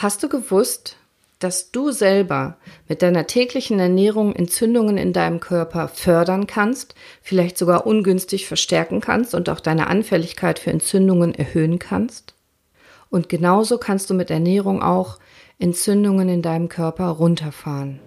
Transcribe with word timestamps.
Hast 0.00 0.22
du 0.22 0.28
gewusst, 0.28 0.94
dass 1.40 1.72
du 1.72 1.90
selber 1.90 2.56
mit 2.86 3.02
deiner 3.02 3.26
täglichen 3.26 3.80
Ernährung 3.80 4.32
Entzündungen 4.32 4.96
in 4.96 5.12
deinem 5.12 5.40
Körper 5.40 5.88
fördern 5.88 6.46
kannst, 6.46 6.94
vielleicht 7.20 7.58
sogar 7.58 7.84
ungünstig 7.84 8.46
verstärken 8.46 9.00
kannst 9.00 9.34
und 9.34 9.50
auch 9.50 9.58
deine 9.58 9.88
Anfälligkeit 9.88 10.60
für 10.60 10.70
Entzündungen 10.70 11.34
erhöhen 11.34 11.80
kannst? 11.80 12.34
Und 13.10 13.28
genauso 13.28 13.76
kannst 13.76 14.08
du 14.08 14.14
mit 14.14 14.30
Ernährung 14.30 14.84
auch 14.84 15.18
Entzündungen 15.58 16.28
in 16.28 16.42
deinem 16.42 16.68
Körper 16.68 17.08
runterfahren. 17.08 17.98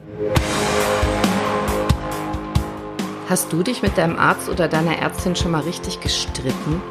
Hast 3.27 3.51
du 3.51 3.63
dich 3.63 3.81
mit 3.81 3.97
deinem 3.97 4.17
Arzt 4.17 4.47
oder 4.47 4.69
deiner 4.69 4.97
Ärztin 4.97 5.35
schon 5.35 5.51
mal 5.51 5.63
richtig 5.63 5.99
gestritten, 5.99 6.81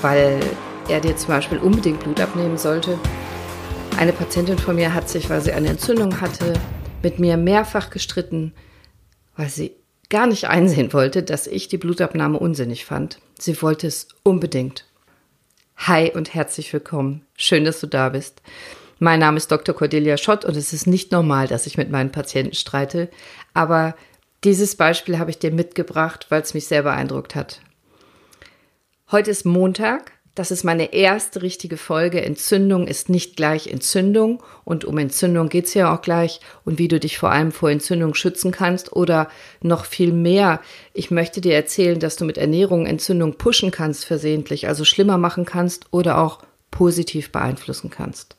weil 0.00 0.40
er 0.88 1.00
dir 1.02 1.14
zum 1.14 1.28
Beispiel 1.28 1.58
unbedingt 1.58 2.00
Blut 2.00 2.20
abnehmen 2.20 2.56
sollte 2.56 2.98
eine 3.98 4.12
Patientin 4.12 4.58
von 4.58 4.76
mir 4.76 4.94
hat 4.94 5.08
sich, 5.08 5.28
weil 5.28 5.40
sie 5.40 5.52
eine 5.52 5.70
Entzündung 5.70 6.20
hatte, 6.20 6.54
mit 7.02 7.18
mir 7.18 7.36
mehrfach 7.36 7.90
gestritten, 7.90 8.54
weil 9.36 9.48
sie 9.48 9.72
gar 10.08 10.28
nicht 10.28 10.44
einsehen 10.46 10.92
wollte, 10.92 11.24
dass 11.24 11.48
ich 11.48 11.66
die 11.66 11.78
Blutabnahme 11.78 12.38
unsinnig 12.38 12.84
fand. 12.84 13.18
Sie 13.40 13.60
wollte 13.60 13.88
es 13.88 14.06
unbedingt. 14.22 14.84
Hi 15.78 16.12
und 16.14 16.32
herzlich 16.32 16.72
willkommen. 16.72 17.26
Schön, 17.36 17.64
dass 17.64 17.80
du 17.80 17.88
da 17.88 18.10
bist. 18.10 18.40
Mein 19.00 19.18
Name 19.18 19.36
ist 19.36 19.50
Dr. 19.50 19.74
Cordelia 19.74 20.16
Schott 20.16 20.44
und 20.44 20.56
es 20.56 20.72
ist 20.72 20.86
nicht 20.86 21.10
normal, 21.10 21.48
dass 21.48 21.66
ich 21.66 21.76
mit 21.76 21.90
meinen 21.90 22.12
Patienten 22.12 22.54
streite, 22.54 23.10
aber 23.52 23.96
dieses 24.44 24.76
Beispiel 24.76 25.18
habe 25.18 25.30
ich 25.30 25.40
dir 25.40 25.50
mitgebracht, 25.50 26.26
weil 26.28 26.42
es 26.42 26.54
mich 26.54 26.68
sehr 26.68 26.84
beeindruckt 26.84 27.34
hat. 27.34 27.62
Heute 29.10 29.32
ist 29.32 29.44
Montag, 29.44 30.12
das 30.38 30.52
ist 30.52 30.62
meine 30.62 30.92
erste 30.92 31.42
richtige 31.42 31.76
Folge. 31.76 32.22
Entzündung 32.22 32.86
ist 32.86 33.08
nicht 33.08 33.34
gleich 33.34 33.66
Entzündung. 33.66 34.40
Und 34.64 34.84
um 34.84 34.96
Entzündung 34.96 35.48
geht 35.48 35.64
es 35.64 35.74
ja 35.74 35.92
auch 35.92 36.00
gleich. 36.00 36.38
Und 36.64 36.78
wie 36.78 36.86
du 36.86 37.00
dich 37.00 37.18
vor 37.18 37.32
allem 37.32 37.50
vor 37.50 37.70
Entzündung 37.70 38.14
schützen 38.14 38.52
kannst. 38.52 38.92
Oder 38.92 39.28
noch 39.62 39.84
viel 39.84 40.12
mehr. 40.12 40.60
Ich 40.92 41.10
möchte 41.10 41.40
dir 41.40 41.56
erzählen, 41.56 41.98
dass 41.98 42.14
du 42.14 42.24
mit 42.24 42.38
Ernährung 42.38 42.86
Entzündung 42.86 43.34
pushen 43.34 43.72
kannst 43.72 44.04
versehentlich. 44.04 44.68
Also 44.68 44.84
schlimmer 44.84 45.18
machen 45.18 45.44
kannst 45.44 45.86
oder 45.90 46.18
auch 46.18 46.38
positiv 46.70 47.32
beeinflussen 47.32 47.90
kannst. 47.90 48.36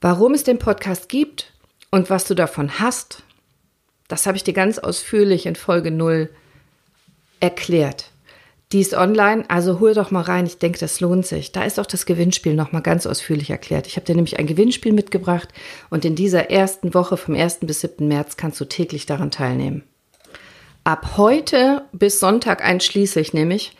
Warum 0.00 0.34
es 0.34 0.42
den 0.42 0.58
Podcast 0.58 1.08
gibt 1.08 1.52
und 1.92 2.10
was 2.10 2.24
du 2.24 2.34
davon 2.34 2.80
hast, 2.80 3.22
das 4.08 4.26
habe 4.26 4.36
ich 4.36 4.42
dir 4.42 4.54
ganz 4.54 4.78
ausführlich 4.80 5.46
in 5.46 5.54
Folge 5.54 5.92
0 5.92 6.30
erklärt. 7.38 8.10
Die 8.72 8.80
ist 8.80 8.94
online, 8.94 9.44
also 9.48 9.78
hol 9.78 9.94
doch 9.94 10.10
mal 10.10 10.22
rein. 10.22 10.46
Ich 10.46 10.58
denke, 10.58 10.78
das 10.78 11.00
lohnt 11.00 11.26
sich. 11.26 11.52
Da 11.52 11.62
ist 11.64 11.78
auch 11.78 11.86
das 11.86 12.06
Gewinnspiel 12.06 12.54
noch 12.54 12.72
mal 12.72 12.80
ganz 12.80 13.06
ausführlich 13.06 13.50
erklärt. 13.50 13.86
Ich 13.86 13.96
habe 13.96 14.06
dir 14.06 14.14
nämlich 14.14 14.38
ein 14.38 14.46
Gewinnspiel 14.46 14.92
mitgebracht 14.92 15.48
und 15.90 16.04
in 16.04 16.16
dieser 16.16 16.50
ersten 16.50 16.94
Woche 16.94 17.16
vom 17.16 17.34
1. 17.34 17.60
bis 17.60 17.82
7. 17.82 18.08
März 18.08 18.36
kannst 18.36 18.60
du 18.60 18.64
täglich 18.64 19.06
daran 19.06 19.30
teilnehmen. 19.30 19.84
Ab 20.82 21.16
heute 21.16 21.82
bis 21.92 22.20
Sonntag 22.20 22.64
einschließlich 22.64 23.32
nämlich 23.32 23.76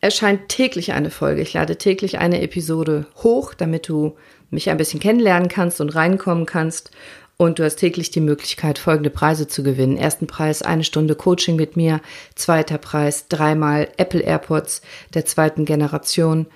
erscheint 0.00 0.48
täglich 0.48 0.92
eine 0.92 1.10
Folge. 1.10 1.42
Ich 1.42 1.52
lade 1.52 1.76
täglich 1.76 2.18
eine 2.18 2.40
Episode 2.40 3.06
hoch, 3.22 3.54
damit 3.54 3.88
du 3.88 4.16
mich 4.50 4.70
ein 4.70 4.76
bisschen 4.76 5.00
kennenlernen 5.00 5.48
kannst 5.48 5.80
und 5.80 5.94
reinkommen 5.94 6.46
kannst. 6.46 6.90
Und 7.38 7.58
du 7.58 7.64
hast 7.64 7.76
täglich 7.76 8.10
die 8.10 8.20
Möglichkeit, 8.20 8.78
folgende 8.78 9.10
Preise 9.10 9.46
zu 9.46 9.62
gewinnen. 9.62 9.98
Ersten 9.98 10.26
Preis 10.26 10.62
eine 10.62 10.84
Stunde 10.84 11.14
Coaching 11.14 11.56
mit 11.56 11.76
mir. 11.76 12.00
Zweiter 12.34 12.78
Preis 12.78 13.28
dreimal 13.28 13.88
Apple 13.98 14.22
AirPods 14.22 14.80
der 15.12 15.26
zweiten 15.26 15.66
Generation. 15.66 16.46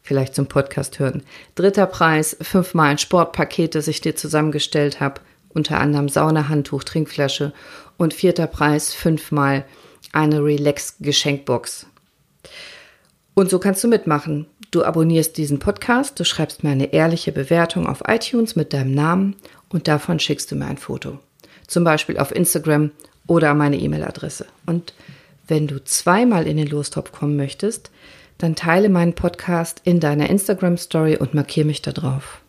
Vielleicht 0.00 0.34
zum 0.34 0.46
Podcast 0.46 0.98
hören. 0.98 1.22
Dritter 1.54 1.86
Preis 1.86 2.36
fünfmal 2.40 2.90
ein 2.90 2.98
Sportpaket, 2.98 3.74
das 3.74 3.86
ich 3.86 4.00
dir 4.00 4.16
zusammengestellt 4.16 5.00
habe. 5.00 5.20
Unter 5.50 5.78
anderem 5.78 6.08
Saunahandtuch, 6.08 6.84
Trinkflasche. 6.84 7.52
Und 7.98 8.14
vierter 8.14 8.46
Preis 8.46 8.94
fünfmal 8.94 9.66
eine 10.12 10.42
Relax-Geschenkbox. 10.42 11.86
Und 13.34 13.50
so 13.50 13.58
kannst 13.58 13.84
du 13.84 13.88
mitmachen. 13.88 14.46
Du 14.70 14.84
abonnierst 14.84 15.36
diesen 15.36 15.58
Podcast, 15.58 16.18
du 16.18 16.24
schreibst 16.24 16.64
mir 16.64 16.70
eine 16.70 16.92
ehrliche 16.92 17.30
Bewertung 17.30 17.86
auf 17.86 18.02
iTunes 18.08 18.56
mit 18.56 18.72
deinem 18.72 18.92
Namen 18.92 19.36
und 19.74 19.88
davon 19.88 20.20
schickst 20.20 20.52
du 20.52 20.54
mir 20.54 20.66
ein 20.66 20.78
Foto. 20.78 21.18
Zum 21.66 21.82
Beispiel 21.82 22.18
auf 22.18 22.34
Instagram 22.34 22.92
oder 23.26 23.54
meine 23.54 23.76
E-Mail-Adresse. 23.76 24.46
Und 24.66 24.94
wenn 25.48 25.66
du 25.66 25.82
zweimal 25.82 26.46
in 26.46 26.56
den 26.56 26.68
Lostopf 26.68 27.10
kommen 27.10 27.36
möchtest, 27.36 27.90
dann 28.38 28.54
teile 28.54 28.88
meinen 28.88 29.14
Podcast 29.14 29.80
in 29.84 29.98
deiner 29.98 30.30
Instagram-Story 30.30 31.16
und 31.16 31.34
markiere 31.34 31.66
mich 31.66 31.82
da 31.82 31.90
drauf. 31.90 32.40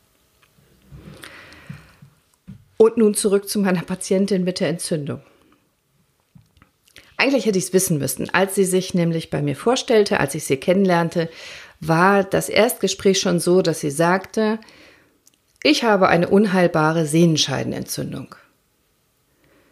Und 2.78 2.97
nun 2.97 3.16
zurück 3.16 3.50
zu 3.50 3.57
meiner 3.59 3.81
Patientin 3.81 4.44
mit 4.44 4.59
der 4.59 4.69
Entzündung. 4.69 5.22
Eigentlich 7.18 7.47
hätte 7.47 7.57
ich 7.57 7.66
es 7.66 7.74
wissen 7.74 7.97
müssen. 7.97 8.30
Als 8.36 8.53
sie 8.53 8.66
sich 8.66 8.94
nämlich 8.94 9.31
bei 9.31 9.42
mir 9.42 9.56
vorstellte, 9.56 10.19
als 10.19 10.36
ich 10.36 10.44
sie 10.44 10.57
kennenlernte, 10.57 11.30
war 11.80 12.24
das 12.24 12.50
Erstgespräch 12.50 13.19
schon 13.19 13.40
so, 13.40 13.63
dass 13.63 13.80
sie 13.80 13.90
sagte, 13.90 14.59
ich 15.66 15.84
habe 15.84 16.09
eine 16.09 16.28
unheilbare 16.28 17.08
Sehnenscheidenentzündung. 17.08 18.36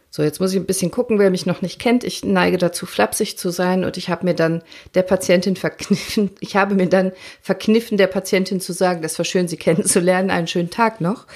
So, 0.10 0.24
jetzt 0.24 0.40
muss 0.40 0.52
ich 0.52 0.60
ein 0.60 0.66
bisschen 0.66 0.90
gucken, 0.90 1.20
wer 1.20 1.30
mich 1.30 1.46
noch 1.46 1.62
nicht 1.62 1.80
kennt. 1.80 2.04
Ich 2.04 2.26
neige 2.26 2.58
dazu, 2.58 2.88
flapsig 2.88 3.38
zu 3.38 3.52
sein 3.52 3.84
und 3.84 3.96
ich 3.96 4.10
habe 4.10 4.26
mir 4.26 4.34
dann 4.34 4.64
der 4.96 5.04
Patientin 5.04 5.56
verkniffen, 5.56 6.32
ich 6.40 6.56
habe 6.56 6.74
mir 6.74 6.88
dann 6.88 7.12
verkniffen, 7.42 7.98
der 7.98 8.08
Patientin 8.08 8.60
zu 8.60 8.74
sagen, 8.74 9.04
das 9.04 9.20
war 9.20 9.26
schön, 9.26 9.48
Sie 9.48 9.58
kennenzulernen, 9.58 10.32
einen 10.32 10.48
schönen 10.48 10.72
Tag 10.72 11.00
noch. 11.00 11.28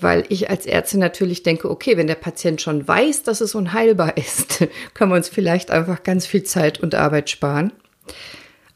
Weil 0.00 0.24
ich 0.30 0.50
als 0.50 0.66
Ärztin 0.66 0.98
natürlich 0.98 1.44
denke, 1.44 1.70
okay, 1.70 1.96
wenn 1.96 2.06
der 2.08 2.16
Patient 2.16 2.60
schon 2.60 2.88
weiß, 2.88 3.22
dass 3.22 3.40
es 3.40 3.54
unheilbar 3.54 4.16
ist, 4.16 4.66
können 4.94 5.12
wir 5.12 5.16
uns 5.16 5.28
vielleicht 5.28 5.70
einfach 5.70 6.02
ganz 6.02 6.26
viel 6.26 6.42
Zeit 6.42 6.80
und 6.80 6.96
Arbeit 6.96 7.30
sparen. 7.30 7.72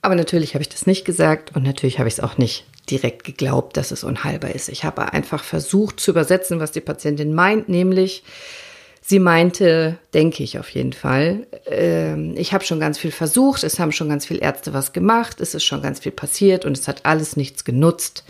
Aber 0.03 0.15
natürlich 0.15 0.55
habe 0.55 0.63
ich 0.63 0.69
das 0.69 0.87
nicht 0.87 1.05
gesagt 1.05 1.57
und 1.57 1.65
natürlich 1.65 1.99
habe 1.99 2.09
ich 2.09 2.15
es 2.15 2.21
auch 2.21 2.39
nicht 2.39 2.65
direkt 2.91 3.25
geglaubt, 3.25 3.77
dass 3.77 3.91
es 3.91 4.05
unheilbar 4.05 4.55
ist. 4.55 4.69
Ich 4.69 4.85
habe 4.85 5.13
einfach 5.13 5.45
versucht 5.45 6.01
zu 6.01 6.11
übersetzen, 6.11 6.61
was 6.61 6.73
die 6.73 6.81
Patientin 6.81 7.35
meint, 7.35 7.69
nämlich 7.69 8.25
sie 9.01 9.19
meinte, 9.19 9.99
denke 10.15 10.43
ich 10.43 10.59
auf 10.59 10.69
jeden 10.71 10.93
Fall, 10.93 11.47
äh, 11.67 12.33
ich 12.33 12.53
habe 12.53 12.65
schon 12.65 12.81
ganz 12.81 12.99
viel 12.99 13.13
versucht, 13.13 13.65
es 13.65 13.79
haben 13.79 13.93
schon 13.93 14.09
ganz 14.09 14.27
viele 14.27 14.41
Ärzte 14.41 14.73
was 14.73 14.93
gemacht, 14.93 15.41
es 15.41 15.55
ist 15.55 15.65
schon 15.65 15.83
ganz 15.83 16.01
viel 16.01 16.13
passiert 16.13 16.65
und 16.65 16.79
es 16.79 16.89
hat 16.89 17.05
alles 17.05 17.37
nichts 17.37 17.65
genutzt. 17.65 18.25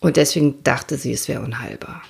Und 0.00 0.16
deswegen 0.16 0.62
dachte 0.62 0.96
sie, 0.96 1.12
es 1.12 1.26
wäre 1.28 1.42
unheilbar. 1.42 2.02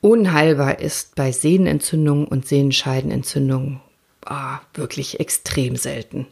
Unheilbar 0.00 0.80
ist 0.80 1.14
bei 1.14 1.32
Sehnenentzündungen 1.32 2.26
und 2.26 2.46
Sehenscheidenentzündungen 2.46 3.80
oh, 4.28 4.58
wirklich 4.74 5.20
extrem 5.20 5.76
selten. 5.76 6.26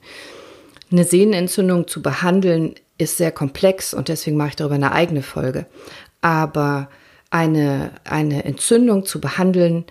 Eine 0.92 1.04
Sehnenentzündung 1.04 1.88
zu 1.88 2.02
behandeln 2.02 2.74
ist 2.98 3.16
sehr 3.16 3.32
komplex 3.32 3.94
und 3.94 4.08
deswegen 4.08 4.36
mache 4.36 4.50
ich 4.50 4.56
darüber 4.56 4.74
eine 4.74 4.92
eigene 4.92 5.22
Folge. 5.22 5.66
Aber 6.20 6.90
eine, 7.30 7.92
eine 8.04 8.44
Entzündung 8.44 9.06
zu 9.06 9.18
behandeln 9.18 9.86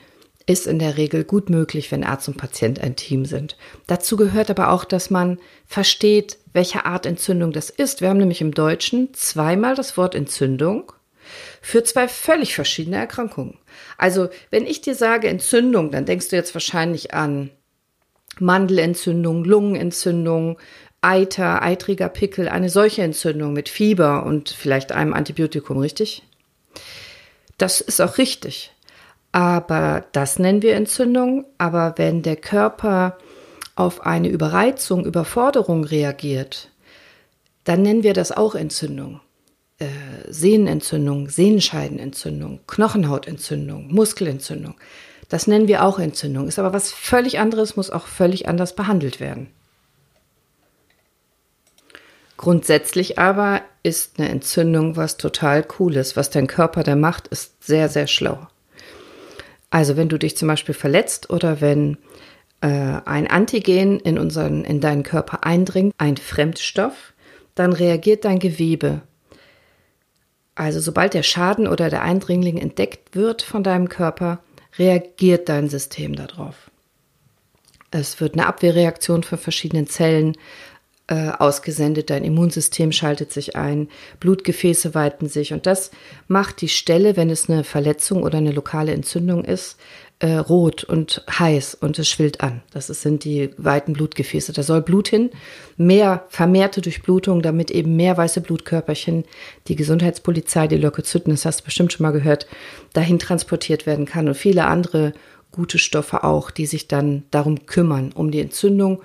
ist 0.46 0.68
in 0.68 0.78
der 0.78 0.98
Regel 0.98 1.24
gut 1.24 1.50
möglich, 1.50 1.92
wenn 1.92 2.04
Arzt 2.04 2.28
und 2.28 2.38
Patient 2.38 2.80
ein 2.80 2.96
Team 2.96 3.26
sind. 3.26 3.58
Dazu 3.88 4.16
gehört 4.16 4.52
aber 4.52 4.70
auch, 4.70 4.86
dass 4.86 5.10
man 5.10 5.40
versteht, 5.66 6.38
welche 6.54 6.86
Art 6.86 7.08
Entzündung 7.08 7.52
das 7.52 7.72
ist. 7.72 8.02
Wir 8.02 8.10
haben 8.10 8.18
nämlich 8.18 8.42
im 8.42 8.54
Deutschen 8.54 9.14
zweimal 9.14 9.76
das 9.76 9.98
Wort 9.98 10.14
Entzündung 10.14 10.92
für 11.62 11.84
zwei 11.84 12.08
völlig 12.08 12.54
verschiedene 12.54 12.98
Erkrankungen. 12.98 13.58
Also, 13.98 14.30
wenn 14.50 14.66
ich 14.66 14.82
dir 14.82 14.96
sage 14.96 15.30
Entzündung, 15.30 15.90
dann 15.92 16.06
denkst 16.06 16.30
du 16.30 16.36
jetzt 16.36 16.54
wahrscheinlich 16.54 17.14
an 17.14 17.50
Mandelentzündung, 18.40 19.44
Lungenentzündung, 19.44 20.58
Eiter, 21.02 21.64
eitriger 21.64 22.10
Pickel, 22.10 22.48
eine 22.48 22.70
solche 22.70 23.02
Entzündung 23.02 23.54
mit 23.54 23.70
Fieber 23.70 24.24
und 24.26 24.50
vielleicht 24.50 24.92
einem 24.92 25.14
Antibiotikum, 25.14 25.78
richtig? 25.78 26.24
Das 27.58 27.82
ist 27.82 28.02
auch 28.02 28.18
richtig. 28.18 28.72
Aber 29.32 30.06
das 30.12 30.40
nennen 30.40 30.62
wir 30.62 30.76
Entzündung. 30.76 31.46
Aber 31.58 31.94
wenn 31.98 32.22
der 32.22 32.36
Körper 32.36 33.18
auf 33.76 34.06
eine 34.06 34.30
Überreizung, 34.30 35.06
Überforderung 35.06 35.84
reagiert, 35.84 36.70
dann 37.64 37.82
nennen 37.82 38.04
wir 38.04 38.14
das 38.14 38.32
auch 38.32 38.56
Entzündung. 38.56 39.22
Äh, 39.80 39.88
Sehnenentzündung, 40.28 41.30
Sehenscheidenentzündung, 41.30 42.60
Knochenhautentzündung, 42.68 43.88
Muskelentzündung. 43.92 44.76
Das 45.30 45.48
nennen 45.48 45.68
wir 45.68 45.84
auch 45.86 45.98
Entzündung. 45.98 46.48
Ist 46.48 46.60
aber 46.60 46.74
was 46.74 46.92
völlig 46.92 47.40
anderes, 47.40 47.76
muss 47.76 47.90
auch 47.90 48.06
völlig 48.06 48.48
anders 48.48 48.76
behandelt 48.76 49.20
werden. 49.20 49.48
Grundsätzlich 52.42 53.20
aber 53.20 53.62
ist 53.84 54.18
eine 54.18 54.30
Entzündung 54.30 54.96
was 54.98 55.18
total 55.18 55.62
Cooles. 55.62 56.18
Was 56.18 56.32
dein 56.32 56.48
Körper 56.48 56.82
da 56.82 56.96
macht, 56.96 57.28
ist 57.28 57.64
sehr, 57.64 57.88
sehr 57.88 58.08
schlau. 58.08 58.48
Also 59.70 59.96
wenn 59.96 60.10
du 60.10 60.18
dich 60.18 60.36
zum 60.36 60.48
Beispiel 60.48 60.74
verletzt 60.74 61.30
oder 61.30 61.62
wenn 61.62 61.98
äh, 62.62 62.68
ein 62.68 63.28
Antigen 63.28 64.00
in, 64.00 64.18
unseren, 64.18 64.66
in 64.66 64.82
deinen 64.82 65.04
Körper 65.04 65.46
eindringt, 65.46 65.94
ein 66.00 66.18
Fremdstoff, 66.18 67.14
dann 67.54 67.74
reagiert 67.74 68.26
dein 68.26 68.40
Gewebe. 68.40 69.04
Also 70.56 70.80
sobald 70.80 71.14
der 71.14 71.24
Schaden 71.24 71.68
oder 71.68 71.92
der 71.92 72.02
Eindringling 72.02 72.58
entdeckt 72.58 73.16
wird 73.16 73.44
von 73.44 73.62
deinem 73.62 73.88
Körper, 73.88 74.40
reagiert 74.80 75.48
dein 75.48 75.70
System 75.70 76.16
darauf. 76.16 76.72
Es 77.92 78.20
wird 78.20 78.34
eine 78.34 78.48
Abwehrreaktion 78.48 79.22
von 79.22 79.38
verschiedenen 79.38 79.86
Zellen 79.86 80.36
äh, 81.12 81.30
ausgesendet, 81.38 82.10
dein 82.10 82.24
Immunsystem 82.24 82.94
schaltet 82.94 83.34
sich 83.34 83.58
ein, 83.58 83.90
Blutgefäße 84.22 84.96
weiten 84.96 85.28
sich 85.28 85.52
und 85.52 85.66
das 85.66 85.92
macht 86.30 86.62
die 86.62 86.70
Stelle, 86.70 87.18
wenn 87.18 87.30
es 87.30 87.50
eine 87.50 87.66
Verletzung 87.66 88.24
oder 88.24 88.38
eine 88.38 88.54
lokale 88.54 88.94
Entzündung 88.94 89.44
ist, 89.44 89.78
äh, 90.20 90.36
rot 90.36 90.86
und 90.86 91.26
heiß 91.30 91.76
und 91.76 92.00
es 92.00 92.08
schwillt 92.08 92.40
an. 92.40 92.62
Das 92.72 92.88
sind 92.88 93.26
die 93.26 93.50
weiten 93.58 93.92
Blutgefäße. 93.92 94.54
Da 94.54 94.64
soll 94.64 94.82
Blut 94.82 95.10
hin, 95.10 95.32
mehr 95.76 96.24
vermehrte 96.30 96.80
Durchblutung, 96.80 97.42
damit 97.42 97.72
eben 97.72 97.98
mehr 97.98 98.16
weiße 98.16 98.40
Blutkörperchen, 98.40 99.26
die 99.68 99.76
Gesundheitspolizei, 99.76 100.68
die 100.68 100.78
Leukozyten, 100.78 101.34
das 101.34 101.44
hast 101.44 101.60
du 101.60 101.66
bestimmt 101.66 101.92
schon 101.92 102.06
mal 102.06 102.12
gehört, 102.12 102.48
dahin 102.94 103.20
transportiert 103.20 103.86
werden 103.86 104.06
kann 104.06 104.30
und 104.30 104.36
viele 104.36 104.64
andere 104.64 105.12
gute 105.52 105.78
Stoffe 105.78 106.24
auch, 106.24 106.52
die 106.52 106.68
sich 106.68 106.88
dann 106.88 107.24
darum 107.32 107.66
kümmern, 107.66 108.14
um 108.14 108.32
die 108.32 108.40
Entzündung 108.40 109.02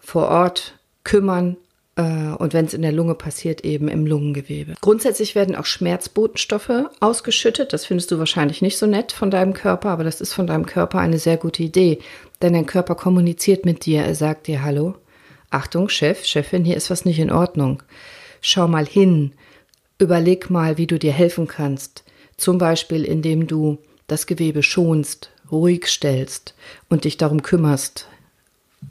vor 0.00 0.28
Ort 0.28 0.76
kümmern 1.06 1.56
äh, 1.96 2.02
und 2.02 2.52
wenn 2.52 2.66
es 2.66 2.74
in 2.74 2.82
der 2.82 2.92
Lunge 2.92 3.14
passiert, 3.14 3.64
eben 3.64 3.88
im 3.88 4.06
Lungengewebe. 4.06 4.74
Grundsätzlich 4.80 5.34
werden 5.34 5.56
auch 5.56 5.64
Schmerzbotenstoffe 5.64 6.90
ausgeschüttet. 7.00 7.72
Das 7.72 7.86
findest 7.86 8.10
du 8.10 8.18
wahrscheinlich 8.18 8.60
nicht 8.60 8.76
so 8.76 8.86
nett 8.86 9.12
von 9.12 9.30
deinem 9.30 9.54
Körper, 9.54 9.90
aber 9.90 10.04
das 10.04 10.20
ist 10.20 10.34
von 10.34 10.46
deinem 10.46 10.66
Körper 10.66 10.98
eine 10.98 11.18
sehr 11.18 11.36
gute 11.36 11.62
Idee. 11.62 12.00
Denn 12.42 12.52
dein 12.52 12.66
Körper 12.66 12.94
kommuniziert 12.96 13.64
mit 13.64 13.86
dir. 13.86 14.02
Er 14.02 14.14
sagt 14.14 14.46
dir, 14.48 14.62
hallo, 14.62 14.96
Achtung, 15.50 15.88
Chef, 15.88 16.24
Chefin, 16.24 16.64
hier 16.64 16.76
ist 16.76 16.90
was 16.90 17.04
nicht 17.04 17.18
in 17.18 17.30
Ordnung. 17.30 17.82
Schau 18.42 18.68
mal 18.68 18.86
hin. 18.86 19.32
Überleg 19.98 20.50
mal, 20.50 20.76
wie 20.76 20.86
du 20.86 20.98
dir 20.98 21.12
helfen 21.12 21.46
kannst. 21.46 22.04
Zum 22.36 22.58
Beispiel, 22.58 23.04
indem 23.04 23.46
du 23.46 23.78
das 24.08 24.26
Gewebe 24.26 24.62
schonst, 24.62 25.30
ruhig 25.50 25.86
stellst 25.86 26.54
und 26.90 27.04
dich 27.04 27.16
darum 27.16 27.42
kümmerst, 27.42 28.08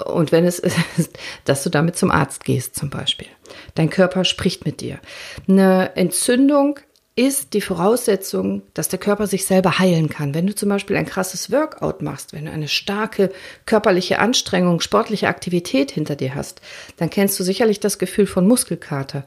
und 0.04 0.32
wenn 0.32 0.46
es 0.46 0.60
ist, 0.98 1.18
dass 1.46 1.64
du 1.64 1.70
damit 1.70 1.96
zum 1.96 2.12
Arzt 2.12 2.44
gehst 2.44 2.76
zum 2.76 2.90
Beispiel. 2.90 3.28
Dein 3.76 3.90
Körper 3.90 4.26
spricht 4.26 4.66
mit 4.66 4.82
dir. 4.82 5.00
Eine 5.48 5.96
Entzündung 5.96 6.80
ist 7.18 7.54
die 7.54 7.62
Voraussetzung, 7.62 8.64
dass 8.74 8.90
der 8.90 9.00
Körper 9.00 9.26
sich 9.26 9.46
selber 9.46 9.80
heilen 9.80 10.10
kann. 10.10 10.34
Wenn 10.34 10.48
du 10.48 10.54
zum 10.54 10.68
Beispiel 10.68 10.98
ein 10.98 11.06
krasses 11.06 11.50
Workout 11.50 12.02
machst, 12.02 12.34
wenn 12.34 12.46
du 12.46 12.52
eine 12.52 12.68
starke 12.68 13.32
körperliche 13.66 14.20
Anstrengung, 14.20 14.82
sportliche 14.82 15.30
Aktivität 15.30 15.92
hinter 15.92 16.18
dir 16.18 16.36
hast, 16.36 16.60
dann 16.98 17.10
kennst 17.10 17.40
du 17.40 17.44
sicherlich 17.44 17.80
das 17.80 18.00
Gefühl 18.00 18.28
von 18.28 18.46
Muskelkater. 18.46 19.26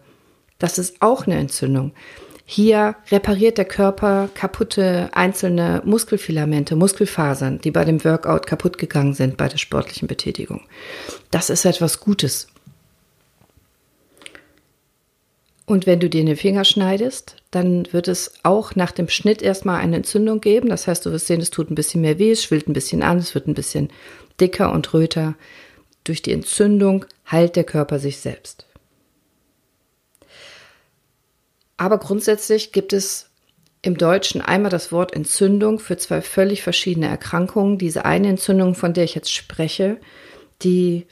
Das 0.58 0.76
ist 0.76 1.00
auch 1.00 1.26
eine 1.26 1.38
Entzündung. 1.38 1.92
Hier 2.50 2.96
repariert 3.10 3.58
der 3.58 3.66
Körper 3.66 4.30
kaputte 4.32 5.10
einzelne 5.12 5.82
Muskelfilamente, 5.84 6.76
Muskelfasern, 6.76 7.58
die 7.58 7.70
bei 7.70 7.84
dem 7.84 8.02
Workout 8.02 8.46
kaputt 8.46 8.78
gegangen 8.78 9.12
sind 9.12 9.36
bei 9.36 9.48
der 9.48 9.58
sportlichen 9.58 10.08
Betätigung. 10.08 10.62
Das 11.30 11.50
ist 11.50 11.66
etwas 11.66 12.00
Gutes. 12.00 12.48
Und 15.66 15.84
wenn 15.84 16.00
du 16.00 16.08
dir 16.08 16.24
den 16.24 16.38
Finger 16.38 16.64
schneidest, 16.64 17.36
dann 17.50 17.86
wird 17.92 18.08
es 18.08 18.32
auch 18.44 18.74
nach 18.74 18.92
dem 18.92 19.10
Schnitt 19.10 19.42
erstmal 19.42 19.82
eine 19.82 19.96
Entzündung 19.96 20.40
geben. 20.40 20.70
Das 20.70 20.86
heißt, 20.86 21.04
du 21.04 21.12
wirst 21.12 21.26
sehen, 21.26 21.42
es 21.42 21.50
tut 21.50 21.70
ein 21.70 21.74
bisschen 21.74 22.00
mehr 22.00 22.18
weh, 22.18 22.30
es 22.30 22.42
schwillt 22.42 22.66
ein 22.66 22.72
bisschen 22.72 23.02
an, 23.02 23.18
es 23.18 23.34
wird 23.34 23.46
ein 23.46 23.52
bisschen 23.52 23.90
dicker 24.40 24.72
und 24.72 24.94
röter. 24.94 25.34
Durch 26.02 26.22
die 26.22 26.32
Entzündung 26.32 27.04
heilt 27.30 27.56
der 27.56 27.64
Körper 27.64 27.98
sich 27.98 28.16
selbst. 28.16 28.67
Aber 31.78 31.98
grundsätzlich 31.98 32.72
gibt 32.72 32.92
es 32.92 33.30
im 33.80 33.96
Deutschen 33.96 34.42
einmal 34.42 34.70
das 34.70 34.92
Wort 34.92 35.14
Entzündung 35.14 35.78
für 35.78 35.96
zwei 35.96 36.20
völlig 36.20 36.62
verschiedene 36.62 37.08
Erkrankungen. 37.08 37.78
Diese 37.78 38.04
eine 38.04 38.28
Entzündung, 38.28 38.74
von 38.74 38.92
der 38.92 39.04
ich 39.04 39.14
jetzt 39.14 39.32
spreche, 39.32 39.98
die, 40.62 41.06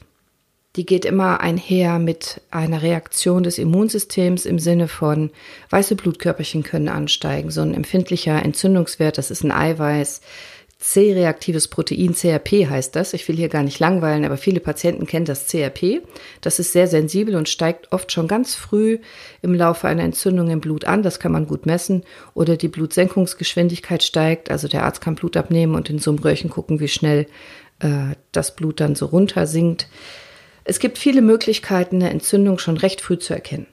die 0.75 0.85
geht 0.85 1.05
immer 1.05 1.39
einher 1.39 1.97
mit 1.97 2.41
einer 2.51 2.81
Reaktion 2.81 3.43
des 3.43 3.57
Immunsystems 3.57 4.45
im 4.45 4.59
Sinne 4.59 4.89
von 4.89 5.31
weiße 5.69 5.95
Blutkörperchen 5.95 6.63
können 6.63 6.89
ansteigen. 6.89 7.49
So 7.49 7.61
ein 7.61 7.73
empfindlicher 7.73 8.43
Entzündungswert, 8.43 9.17
das 9.17 9.31
ist 9.31 9.43
ein 9.43 9.51
Eiweiß, 9.51 10.19
C-reaktives 10.79 11.69
Protein, 11.69 12.13
CRP 12.13 12.69
heißt 12.69 12.95
das. 12.95 13.13
Ich 13.13 13.27
will 13.27 13.35
hier 13.35 13.49
gar 13.49 13.63
nicht 13.63 13.79
langweilen, 13.79 14.25
aber 14.25 14.37
viele 14.37 14.59
Patienten 14.59 15.07
kennen 15.07 15.25
das 15.25 15.47
CRP. 15.47 16.03
Das 16.41 16.59
ist 16.59 16.71
sehr 16.71 16.87
sensibel 16.87 17.35
und 17.35 17.49
steigt 17.49 17.91
oft 17.91 18.11
schon 18.11 18.27
ganz 18.27 18.53
früh 18.53 18.99
im 19.41 19.55
Laufe 19.55 19.87
einer 19.87 20.03
Entzündung 20.03 20.51
im 20.51 20.61
Blut 20.61 20.85
an. 20.85 21.01
Das 21.01 21.19
kann 21.19 21.31
man 21.31 21.47
gut 21.47 21.65
messen. 21.65 22.03
Oder 22.35 22.57
die 22.57 22.67
Blutsenkungsgeschwindigkeit 22.67 24.03
steigt. 24.03 24.51
Also 24.51 24.67
der 24.67 24.83
Arzt 24.83 25.01
kann 25.01 25.15
Blut 25.15 25.35
abnehmen 25.35 25.73
und 25.73 25.89
in 25.89 25.97
so 25.97 26.11
einem 26.11 26.19
Röhrchen 26.19 26.51
gucken, 26.51 26.79
wie 26.79 26.87
schnell 26.87 27.25
äh, 27.79 28.15
das 28.31 28.55
Blut 28.55 28.79
dann 28.79 28.93
so 28.93 29.07
runter 29.07 29.47
sinkt. 29.47 29.87
Es 30.63 30.77
gibt 30.77 30.99
viele 30.99 31.23
Möglichkeiten, 31.23 31.95
eine 31.95 32.11
Entzündung 32.11 32.59
schon 32.59 32.77
recht 32.77 33.01
früh 33.01 33.17
zu 33.17 33.33
erkennen. 33.33 33.65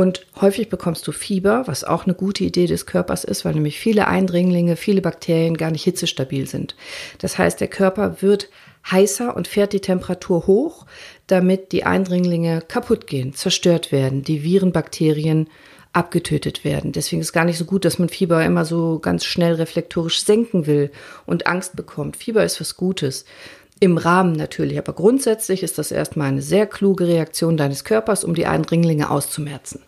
Und 0.00 0.24
häufig 0.40 0.70
bekommst 0.70 1.06
du 1.06 1.12
Fieber, 1.12 1.64
was 1.66 1.84
auch 1.84 2.06
eine 2.06 2.14
gute 2.14 2.42
Idee 2.42 2.66
des 2.66 2.86
Körpers 2.86 3.22
ist, 3.22 3.44
weil 3.44 3.52
nämlich 3.52 3.78
viele 3.78 4.06
Eindringlinge, 4.06 4.76
viele 4.76 5.02
Bakterien 5.02 5.58
gar 5.58 5.70
nicht 5.70 5.84
hitzestabil 5.84 6.46
sind. 6.46 6.74
Das 7.18 7.36
heißt, 7.36 7.60
der 7.60 7.68
Körper 7.68 8.22
wird 8.22 8.48
heißer 8.90 9.36
und 9.36 9.46
fährt 9.46 9.74
die 9.74 9.80
Temperatur 9.80 10.46
hoch, 10.46 10.86
damit 11.26 11.72
die 11.72 11.84
Eindringlinge 11.84 12.62
kaputt 12.66 13.06
gehen, 13.06 13.34
zerstört 13.34 13.92
werden, 13.92 14.22
die 14.22 14.42
Viren, 14.42 14.72
Bakterien 14.72 15.50
abgetötet 15.92 16.64
werden. 16.64 16.92
Deswegen 16.92 17.20
ist 17.20 17.26
es 17.26 17.32
gar 17.34 17.44
nicht 17.44 17.58
so 17.58 17.66
gut, 17.66 17.84
dass 17.84 17.98
man 17.98 18.08
Fieber 18.08 18.42
immer 18.42 18.64
so 18.64 19.00
ganz 19.00 19.26
schnell 19.26 19.52
reflektorisch 19.56 20.24
senken 20.24 20.66
will 20.66 20.92
und 21.26 21.46
Angst 21.46 21.76
bekommt. 21.76 22.16
Fieber 22.16 22.42
ist 22.42 22.58
was 22.58 22.74
Gutes. 22.78 23.26
Im 23.80 23.98
Rahmen 23.98 24.32
natürlich, 24.32 24.78
aber 24.78 24.94
grundsätzlich 24.94 25.62
ist 25.62 25.76
das 25.76 25.90
erstmal 25.90 26.28
eine 26.28 26.40
sehr 26.40 26.66
kluge 26.66 27.06
Reaktion 27.06 27.58
deines 27.58 27.84
Körpers, 27.84 28.24
um 28.24 28.34
die 28.34 28.46
Eindringlinge 28.46 29.10
auszumerzen. 29.10 29.82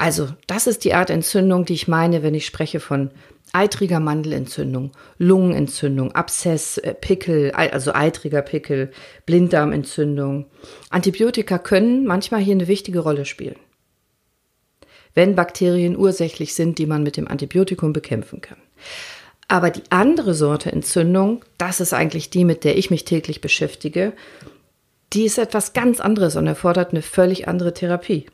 Also, 0.00 0.28
das 0.46 0.66
ist 0.66 0.84
die 0.84 0.94
Art 0.94 1.10
Entzündung, 1.10 1.66
die 1.66 1.74
ich 1.74 1.86
meine, 1.86 2.22
wenn 2.22 2.32
ich 2.32 2.46
spreche 2.46 2.80
von 2.80 3.10
eitriger 3.52 4.00
Mandelentzündung, 4.00 4.92
Lungenentzündung, 5.18 6.12
Abszess, 6.12 6.78
äh, 6.78 6.94
Pickel, 6.94 7.50
also 7.50 7.92
eitriger 7.92 8.40
Pickel, 8.40 8.92
Blinddarmentzündung. 9.26 10.46
Antibiotika 10.88 11.58
können 11.58 12.06
manchmal 12.06 12.40
hier 12.40 12.54
eine 12.54 12.66
wichtige 12.66 13.00
Rolle 13.00 13.26
spielen. 13.26 13.56
Wenn 15.12 15.34
Bakterien 15.34 15.98
ursächlich 15.98 16.54
sind, 16.54 16.78
die 16.78 16.86
man 16.86 17.02
mit 17.02 17.18
dem 17.18 17.28
Antibiotikum 17.28 17.92
bekämpfen 17.92 18.40
kann. 18.40 18.56
Aber 19.48 19.68
die 19.68 19.82
andere 19.90 20.32
Sorte 20.32 20.72
Entzündung, 20.72 21.44
das 21.58 21.78
ist 21.78 21.92
eigentlich 21.92 22.30
die, 22.30 22.46
mit 22.46 22.64
der 22.64 22.78
ich 22.78 22.90
mich 22.90 23.04
täglich 23.04 23.42
beschäftige, 23.42 24.14
die 25.12 25.26
ist 25.26 25.36
etwas 25.36 25.74
ganz 25.74 26.00
anderes 26.00 26.36
und 26.36 26.46
erfordert 26.46 26.92
eine 26.92 27.02
völlig 27.02 27.48
andere 27.48 27.74
Therapie. 27.74 28.24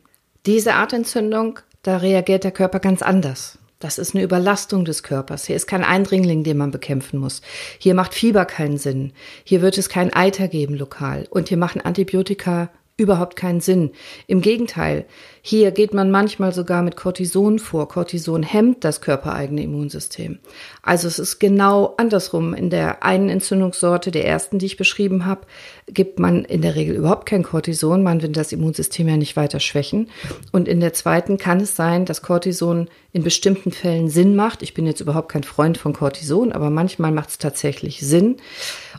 Diese 0.47 0.75
Art 0.75 0.93
Entzündung, 0.93 1.59
da 1.83 1.97
reagiert 1.97 2.45
der 2.45 2.53
Körper 2.53 2.79
ganz 2.79 3.03
anders. 3.03 3.59
Das 3.81 3.99
ist 3.99 4.15
eine 4.15 4.23
Überlastung 4.23 4.85
des 4.85 5.03
Körpers. 5.03 5.45
Hier 5.45 5.57
ist 5.57 5.67
kein 5.67 5.83
Eindringling, 5.83 6.45
den 6.45 6.57
man 6.57 6.71
bekämpfen 6.71 7.19
muss. 7.19 7.43
Hier 7.81 7.95
macht 7.95 8.15
Fieber 8.15 8.45
keinen 8.45 8.79
Sinn. 8.79 9.13
Hier 9.43 9.61
wird 9.61 9.77
es 9.77 9.89
kein 9.89 10.15
Eiter 10.15 10.47
geben 10.47 10.77
lokal. 10.77 11.27
Und 11.31 11.49
hier 11.49 11.59
machen 11.59 11.81
Antibiotika 11.81 12.71
überhaupt 12.99 13.37
keinen 13.37 13.61
Sinn. 13.61 13.91
Im 14.27 14.41
Gegenteil, 14.41 15.05
hier 15.43 15.71
geht 15.71 15.93
man 15.93 16.11
manchmal 16.11 16.55
sogar 16.55 16.83
mit 16.83 16.97
Cortison 16.97 17.59
vor. 17.59 17.89
Cortison 17.89 18.43
hemmt 18.43 18.85
das 18.85 19.03
körpereigene 19.03 19.63
Immunsystem. 19.63 20.39
Also 20.83 21.07
es 21.07 21.19
ist 21.19 21.39
genau 21.39 21.95
andersrum. 21.99 22.55
In 22.55 22.71
der 22.71 23.05
einen 23.05 23.29
Entzündungssorte, 23.29 24.11
der 24.11 24.27
ersten, 24.27 24.59
die 24.59 24.67
ich 24.67 24.79
beschrieben 24.79 25.27
habe, 25.27 25.43
gibt 25.87 26.19
man 26.19 26.45
in 26.47 26.63
der 26.63 26.75
Regel 26.75 26.97
überhaupt 26.97 27.27
kein 27.27 27.43
Cortison. 27.43 28.03
Man 28.03 28.23
will 28.23 28.31
das 28.31 28.53
Immunsystem 28.53 29.07
ja 29.09 29.19
nicht 29.19 29.37
weiter 29.37 29.61
schwächen. 29.61 30.09
Und 30.51 30.67
in 30.67 30.81
der 30.81 30.95
zweiten 30.95 31.37
kann 31.37 31.61
es 31.61 31.77
sein, 31.77 32.07
dass 32.07 32.23
Cortison 32.23 32.89
in 33.13 33.23
bestimmten 33.23 33.73
Fällen 33.73 34.09
Sinn 34.09 34.37
macht. 34.37 34.63
Ich 34.63 34.73
bin 34.73 34.87
jetzt 34.87 35.01
überhaupt 35.01 35.31
kein 35.31 35.45
Freund 35.45 35.77
von 35.77 35.93
Cortison, 35.93 36.51
aber 36.51 36.71
manchmal 36.71 37.13
macht 37.13 37.29
es 37.29 37.39
tatsächlich 37.39 38.01
Sinn. 38.01 38.39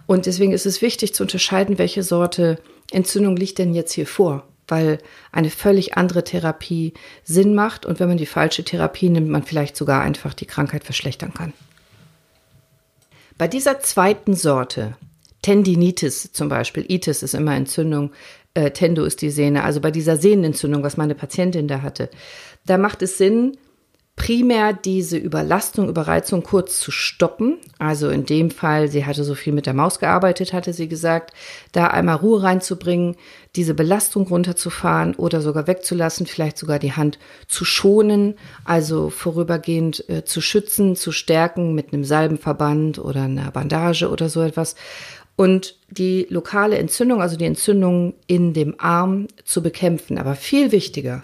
Und 0.05 0.27
deswegen 0.27 0.51
ist 0.51 0.67
es 0.67 0.83
wichtig 0.83 1.15
zu 1.15 1.23
unterscheiden, 1.23 1.79
welche 1.79 2.03
Sorte 2.03 2.59
Entzündung 2.91 3.35
liegt 3.35 3.57
denn 3.57 3.73
jetzt 3.73 3.93
hier 3.93 4.07
vor? 4.07 4.47
Weil 4.67 4.99
eine 5.31 5.49
völlig 5.49 5.95
andere 5.97 6.23
Therapie 6.23 6.93
Sinn 7.23 7.55
macht 7.55 7.85
und 7.85 7.99
wenn 7.99 8.09
man 8.09 8.17
die 8.17 8.25
falsche 8.25 8.63
Therapie 8.63 9.09
nimmt, 9.09 9.29
man 9.29 9.43
vielleicht 9.43 9.77
sogar 9.77 10.01
einfach 10.01 10.33
die 10.33 10.45
Krankheit 10.45 10.83
verschlechtern 10.83 11.33
kann. 11.33 11.53
Bei 13.37 13.47
dieser 13.47 13.79
zweiten 13.79 14.33
Sorte, 14.33 14.97
Tendinitis 15.41 16.31
zum 16.33 16.49
Beispiel, 16.49 16.85
Itis 16.89 17.23
ist 17.23 17.35
immer 17.35 17.55
Entzündung, 17.55 18.11
äh, 18.55 18.71
Tendo 18.71 19.05
ist 19.05 19.21
die 19.21 19.29
Sehne, 19.29 19.63
also 19.63 19.79
bei 19.79 19.91
dieser 19.91 20.17
Sehnenentzündung, 20.17 20.83
was 20.83 20.97
meine 20.97 21.15
Patientin 21.15 21.67
da 21.67 21.81
hatte, 21.83 22.09
da 22.65 22.77
macht 22.77 23.01
es 23.03 23.17
Sinn, 23.17 23.55
primär 24.17 24.73
diese 24.73 25.15
Überlastung, 25.15 25.87
Überreizung 25.87 26.43
kurz 26.43 26.79
zu 26.79 26.91
stoppen. 26.91 27.59
Also 27.77 28.09
in 28.09 28.25
dem 28.25 28.49
Fall, 28.51 28.89
sie 28.89 29.05
hatte 29.05 29.23
so 29.23 29.35
viel 29.35 29.53
mit 29.53 29.67
der 29.67 29.75
Maus 29.75 29.99
gearbeitet, 29.99 30.53
hatte 30.53 30.73
sie 30.73 30.89
gesagt, 30.89 31.33
da 31.71 31.87
einmal 31.87 32.15
Ruhe 32.15 32.41
reinzubringen, 32.43 33.15
diese 33.55 33.75
Belastung 33.75 34.27
runterzufahren 34.27 35.15
oder 35.15 35.39
sogar 35.39 35.67
wegzulassen, 35.67 36.25
vielleicht 36.25 36.57
sogar 36.57 36.79
die 36.79 36.93
Hand 36.93 37.19
zu 37.47 37.63
schonen, 37.63 38.35
also 38.65 39.11
vorübergehend 39.11 40.09
äh, 40.09 40.25
zu 40.25 40.41
schützen, 40.41 40.95
zu 40.95 41.11
stärken 41.11 41.73
mit 41.75 41.93
einem 41.93 42.03
Salbenverband 42.03 42.97
oder 42.99 43.21
einer 43.21 43.51
Bandage 43.51 44.09
oder 44.09 44.29
so 44.29 44.41
etwas. 44.41 44.75
Und 45.35 45.77
die 45.91 46.25
lokale 46.31 46.79
Entzündung, 46.79 47.21
also 47.21 47.37
die 47.37 47.45
Entzündung 47.45 48.15
in 48.25 48.53
dem 48.53 48.79
Arm 48.79 49.27
zu 49.45 49.61
bekämpfen. 49.61 50.17
Aber 50.17 50.33
viel 50.33 50.71
wichtiger, 50.71 51.23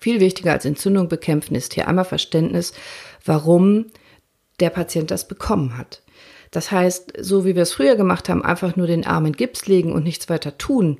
viel 0.00 0.20
wichtiger 0.20 0.52
als 0.52 0.64
Entzündung 0.64 1.08
bekämpfen 1.08 1.54
ist 1.54 1.74
hier 1.74 1.86
einmal 1.86 2.04
Verständnis, 2.04 2.72
warum 3.24 3.86
der 4.58 4.70
Patient 4.70 5.10
das 5.10 5.28
bekommen 5.28 5.76
hat. 5.76 6.02
Das 6.50 6.70
heißt, 6.70 7.12
so 7.20 7.44
wie 7.44 7.54
wir 7.54 7.62
es 7.62 7.72
früher 7.72 7.96
gemacht 7.96 8.28
haben, 8.28 8.44
einfach 8.44 8.76
nur 8.76 8.86
den 8.86 9.06
Arm 9.06 9.26
in 9.26 9.32
Gips 9.34 9.66
legen 9.66 9.92
und 9.92 10.02
nichts 10.02 10.28
weiter 10.28 10.58
tun, 10.58 10.98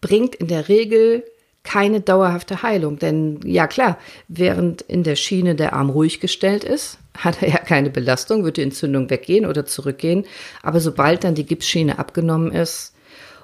bringt 0.00 0.34
in 0.34 0.48
der 0.48 0.68
Regel 0.68 1.24
keine 1.64 2.00
dauerhafte 2.00 2.62
Heilung. 2.62 2.98
Denn 2.98 3.40
ja 3.44 3.66
klar, 3.66 3.98
während 4.28 4.82
in 4.82 5.02
der 5.02 5.16
Schiene 5.16 5.54
der 5.54 5.74
Arm 5.74 5.90
ruhig 5.90 6.20
gestellt 6.20 6.64
ist, 6.64 6.98
hat 7.16 7.42
er 7.42 7.48
ja 7.48 7.58
keine 7.58 7.90
Belastung, 7.90 8.44
wird 8.44 8.56
die 8.56 8.62
Entzündung 8.62 9.10
weggehen 9.10 9.46
oder 9.46 9.66
zurückgehen. 9.66 10.24
Aber 10.62 10.80
sobald 10.80 11.24
dann 11.24 11.34
die 11.34 11.46
Gipsschiene 11.46 11.98
abgenommen 11.98 12.52
ist 12.52 12.94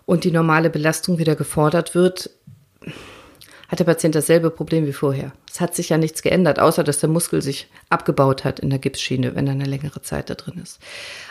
und 0.07 0.25
die 0.25 0.31
normale 0.31 0.71
Belastung 0.71 1.19
wieder 1.19 1.37
gefordert 1.37 1.95
wird, 1.95 2.31
hat 3.69 3.81
der 3.81 3.85
Patient 3.85 4.15
dasselbe 4.15 4.51
Problem 4.51 4.87
wie 4.87 4.95
vorher. 4.95 5.33
Es 5.51 5.61
hat 5.61 5.75
sich 5.75 5.91
ja 5.91 5.99
nichts 5.99 6.23
geändert, 6.23 6.59
außer 6.59 6.83
dass 6.83 7.01
der 7.01 7.11
Muskel 7.11 7.43
sich 7.43 7.69
abgebaut 7.91 8.45
hat 8.45 8.61
in 8.61 8.71
der 8.71 8.79
Gipsschiene, 8.79 9.35
wenn 9.35 9.47
er 9.47 9.53
eine 9.53 9.67
längere 9.67 10.01
Zeit 10.01 10.31
da 10.31 10.35
drin 10.35 10.59
ist. 10.63 10.79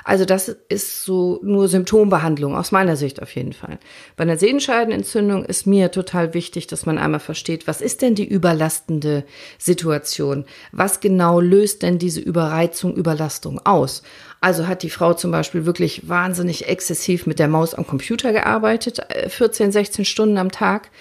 Also 0.03 0.24
das 0.24 0.56
ist 0.70 1.03
so 1.03 1.39
nur 1.41 1.67
Symptombehandlung, 1.67 2.56
aus 2.56 2.72
meiner 2.72 2.96
Sicht 2.96 3.24
auf 3.24 3.34
jeden 3.36 3.53
Fall. 3.53 3.79
Bei 4.17 4.22
einer 4.22 4.38
Sehenscheidenentzündung 4.38 5.46
ist 5.46 5.65
mir 5.65 5.89
total 5.89 6.36
wichtig, 6.36 6.67
dass 6.67 6.86
man 6.86 7.00
einmal 7.00 7.20
versteht, 7.20 7.65
was 7.65 7.82
ist 7.82 8.03
denn 8.03 8.13
die 8.13 8.27
überlastende 8.27 9.24
Situation? 9.58 10.46
Was 10.72 11.00
genau 11.00 11.39
löst 11.39 11.82
denn 11.82 11.98
diese 11.98 12.22
Überreizung, 12.22 12.96
Überlastung 12.96 13.60
aus? 13.65 14.03
Also 14.41 14.67
hat 14.67 14.84
die 14.84 14.91
Frau 14.91 15.15
zum 15.15 15.32
Beispiel 15.32 15.65
wirklich 15.65 16.08
wahnsinnig 16.08 16.67
exzessiv 16.67 17.25
mit 17.25 17.39
der 17.39 17.48
Maus 17.48 17.74
am 17.74 17.88
Computer 17.88 18.32
gearbeitet, 18.32 19.00
14, 19.27 19.70
äh, 19.70 19.72
16 19.72 20.06
Stunden 20.06 20.38
am 20.38 20.51
Tag 20.51 20.91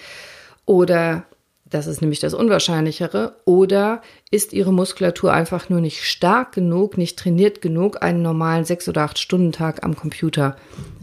oder, 0.67 1.25
das 1.65 1.87
ist 1.87 2.01
nämlich 2.01 2.19
das 2.19 2.35
Unwahrscheinlichere, 2.35 3.37
oder 3.45 4.03
ist 4.29 4.53
ihre 4.53 4.71
Muskulatur 4.71 5.33
einfach 5.33 5.69
nur 5.69 5.81
nicht 5.81 6.03
stark 6.03 6.51
genug, 6.51 6.97
nicht 6.97 7.17
trainiert 7.17 7.61
genug, 7.61 8.03
einen 8.03 8.21
normalen 8.21 8.65
sechs 8.65 8.87
oder 8.87 9.01
acht 9.01 9.17
Stunden 9.17 9.51
Tag 9.51 9.83
am 9.83 9.95
Computer 9.95 10.55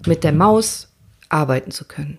mit 0.07 0.23
der 0.23 0.33
Maus 0.33 0.89
arbeiten 1.29 1.73
zu 1.73 1.85
können. 1.85 2.19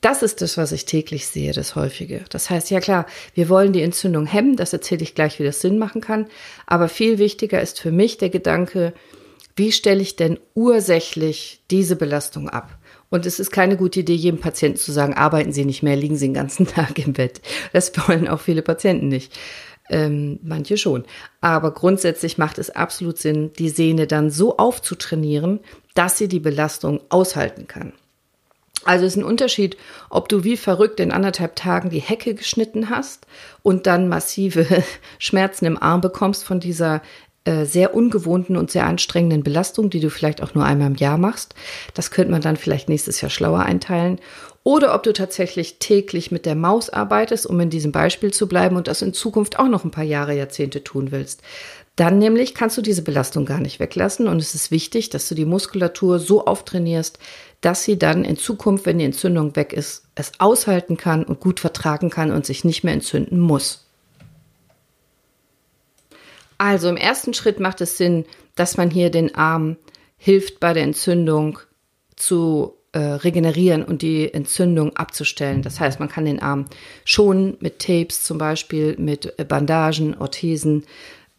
Das 0.00 0.22
ist 0.22 0.42
das, 0.42 0.58
was 0.58 0.72
ich 0.72 0.84
täglich 0.84 1.28
sehe, 1.28 1.52
das 1.52 1.76
häufige. 1.76 2.24
Das 2.28 2.50
heißt, 2.50 2.70
ja 2.70 2.80
klar, 2.80 3.06
wir 3.32 3.48
wollen 3.48 3.72
die 3.72 3.80
Entzündung 3.80 4.26
hemmen, 4.26 4.56
das 4.56 4.74
erzähle 4.74 5.02
ich 5.02 5.14
gleich, 5.14 5.38
wie 5.38 5.44
das 5.44 5.62
Sinn 5.62 5.78
machen 5.78 6.02
kann. 6.02 6.26
Aber 6.66 6.88
viel 6.88 7.16
wichtiger 7.16 7.62
ist 7.62 7.80
für 7.80 7.90
mich 7.90 8.18
der 8.18 8.28
Gedanke, 8.28 8.92
wie 9.56 9.72
stelle 9.72 10.02
ich 10.02 10.16
denn 10.16 10.38
ursächlich 10.54 11.62
diese 11.70 11.96
Belastung 11.96 12.50
ab? 12.50 12.76
Und 13.14 13.26
es 13.26 13.38
ist 13.38 13.52
keine 13.52 13.76
gute 13.76 14.00
Idee, 14.00 14.16
jedem 14.16 14.40
Patienten 14.40 14.76
zu 14.76 14.90
sagen, 14.90 15.14
arbeiten 15.14 15.52
Sie 15.52 15.64
nicht 15.64 15.84
mehr, 15.84 15.94
liegen 15.94 16.16
Sie 16.16 16.26
den 16.26 16.34
ganzen 16.34 16.66
Tag 16.74 16.98
im 16.98 17.12
Bett. 17.12 17.40
Das 17.72 17.92
wollen 18.08 18.26
auch 18.26 18.40
viele 18.40 18.60
Patienten 18.60 19.06
nicht. 19.06 19.32
Ähm, 19.88 20.40
manche 20.42 20.76
schon. 20.76 21.04
Aber 21.40 21.70
grundsätzlich 21.70 22.38
macht 22.38 22.58
es 22.58 22.70
absolut 22.70 23.18
Sinn, 23.18 23.52
die 23.56 23.68
Sehne 23.68 24.08
dann 24.08 24.30
so 24.30 24.56
aufzutrainieren, 24.56 25.60
dass 25.94 26.18
sie 26.18 26.26
die 26.26 26.40
Belastung 26.40 27.02
aushalten 27.08 27.68
kann. 27.68 27.92
Also 28.84 29.06
ist 29.06 29.16
ein 29.16 29.22
Unterschied, 29.22 29.76
ob 30.10 30.28
du 30.28 30.42
wie 30.42 30.56
verrückt 30.56 30.98
in 30.98 31.12
anderthalb 31.12 31.54
Tagen 31.54 31.90
die 31.90 32.00
Hecke 32.00 32.34
geschnitten 32.34 32.90
hast 32.90 33.28
und 33.62 33.86
dann 33.86 34.08
massive 34.08 34.66
Schmerzen 35.20 35.66
im 35.66 35.80
Arm 35.80 36.00
bekommst 36.00 36.42
von 36.42 36.58
dieser 36.58 37.00
äh, 37.44 37.66
sehr 37.66 37.94
ungewohnten 37.94 38.56
und 38.56 38.70
sehr 38.70 38.86
anstrengenden 38.86 39.42
Belastung, 39.42 39.90
die 39.90 40.00
du 40.00 40.08
vielleicht 40.08 40.42
auch 40.42 40.54
nur 40.54 40.64
einmal 40.64 40.88
im 40.88 40.94
Jahr 40.94 41.18
machst. 41.18 41.54
Das 41.92 42.10
könnte 42.10 42.30
man 42.30 42.40
dann 42.40 42.56
vielleicht 42.56 42.88
nächstes 42.88 43.20
Jahr 43.20 43.30
schlauer 43.30 43.60
einteilen. 43.60 44.18
Oder 44.62 44.94
ob 44.94 45.02
du 45.02 45.12
tatsächlich 45.12 45.78
täglich 45.78 46.30
mit 46.30 46.46
der 46.46 46.54
Maus 46.54 46.88
arbeitest, 46.88 47.46
um 47.46 47.60
in 47.60 47.68
diesem 47.68 47.92
Beispiel 47.92 48.32
zu 48.32 48.48
bleiben 48.48 48.76
und 48.76 48.88
das 48.88 49.02
in 49.02 49.12
Zukunft 49.12 49.58
auch 49.58 49.68
noch 49.68 49.84
ein 49.84 49.90
paar 49.90 50.04
Jahre, 50.04 50.34
Jahrzehnte 50.34 50.82
tun 50.82 51.12
willst. 51.12 51.42
Dann 51.96 52.18
nämlich 52.18 52.54
kannst 52.54 52.78
du 52.78 52.82
diese 52.82 53.02
Belastung 53.02 53.44
gar 53.44 53.60
nicht 53.60 53.78
weglassen 53.78 54.26
und 54.26 54.38
es 54.38 54.54
ist 54.54 54.70
wichtig, 54.70 55.10
dass 55.10 55.28
du 55.28 55.34
die 55.34 55.44
Muskulatur 55.44 56.18
so 56.18 56.46
auftrainierst, 56.46 57.18
dass 57.60 57.84
sie 57.84 57.98
dann 57.98 58.24
in 58.24 58.36
Zukunft, 58.36 58.86
wenn 58.86 58.98
die 58.98 59.04
Entzündung 59.04 59.54
weg 59.54 59.72
ist, 59.72 60.04
es 60.14 60.32
aushalten 60.38 60.96
kann 60.96 61.24
und 61.24 61.40
gut 61.40 61.60
vertragen 61.60 62.08
kann 62.08 62.32
und 62.32 62.46
sich 62.46 62.64
nicht 62.64 62.84
mehr 62.84 62.94
entzünden 62.94 63.38
muss. 63.38 63.83
Also 66.58 66.88
im 66.88 66.96
ersten 66.96 67.34
Schritt 67.34 67.60
macht 67.60 67.80
es 67.80 67.96
Sinn, 67.96 68.24
dass 68.54 68.76
man 68.76 68.90
hier 68.90 69.10
den 69.10 69.34
Arm 69.34 69.76
hilft 70.16 70.60
bei 70.60 70.72
der 70.72 70.84
Entzündung 70.84 71.58
zu 72.16 72.74
äh, 72.92 72.98
regenerieren 72.98 73.82
und 73.82 74.02
die 74.02 74.32
Entzündung 74.32 74.96
abzustellen. 74.96 75.62
Das 75.62 75.80
heißt, 75.80 75.98
man 75.98 76.08
kann 76.08 76.24
den 76.24 76.40
Arm 76.40 76.66
schonen 77.04 77.56
mit 77.60 77.80
Tapes 77.80 78.22
zum 78.22 78.38
Beispiel, 78.38 78.96
mit 78.98 79.34
Bandagen, 79.48 80.16
Orthesen, 80.16 80.84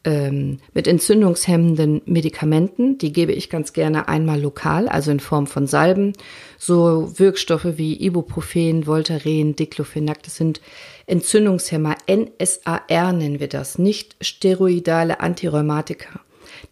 ähm, 0.05 0.59
mit 0.73 0.87
entzündungshemmenden 0.87 2.01
Medikamenten. 2.05 2.97
Die 2.99 3.11
gebe 3.11 3.33
ich 3.33 3.49
ganz 3.49 3.73
gerne 3.73 4.07
einmal 4.07 4.39
lokal, 4.39 4.87
also 4.87 5.11
in 5.11 5.19
Form 5.19 5.47
von 5.47 5.67
Salben. 5.67 6.13
So 6.57 7.19
Wirkstoffe 7.19 7.77
wie 7.77 8.01
Ibuprofen, 8.01 8.85
Voltaren, 8.85 9.55
Diclofenac, 9.55 10.23
das 10.23 10.37
sind 10.37 10.61
Entzündungshemmer. 11.07 11.95
NSAR 12.09 13.13
nennen 13.13 13.39
wir 13.39 13.49
das, 13.49 13.77
nicht 13.77 14.15
steroidale 14.21 15.19
Antirheumatika. 15.19 16.19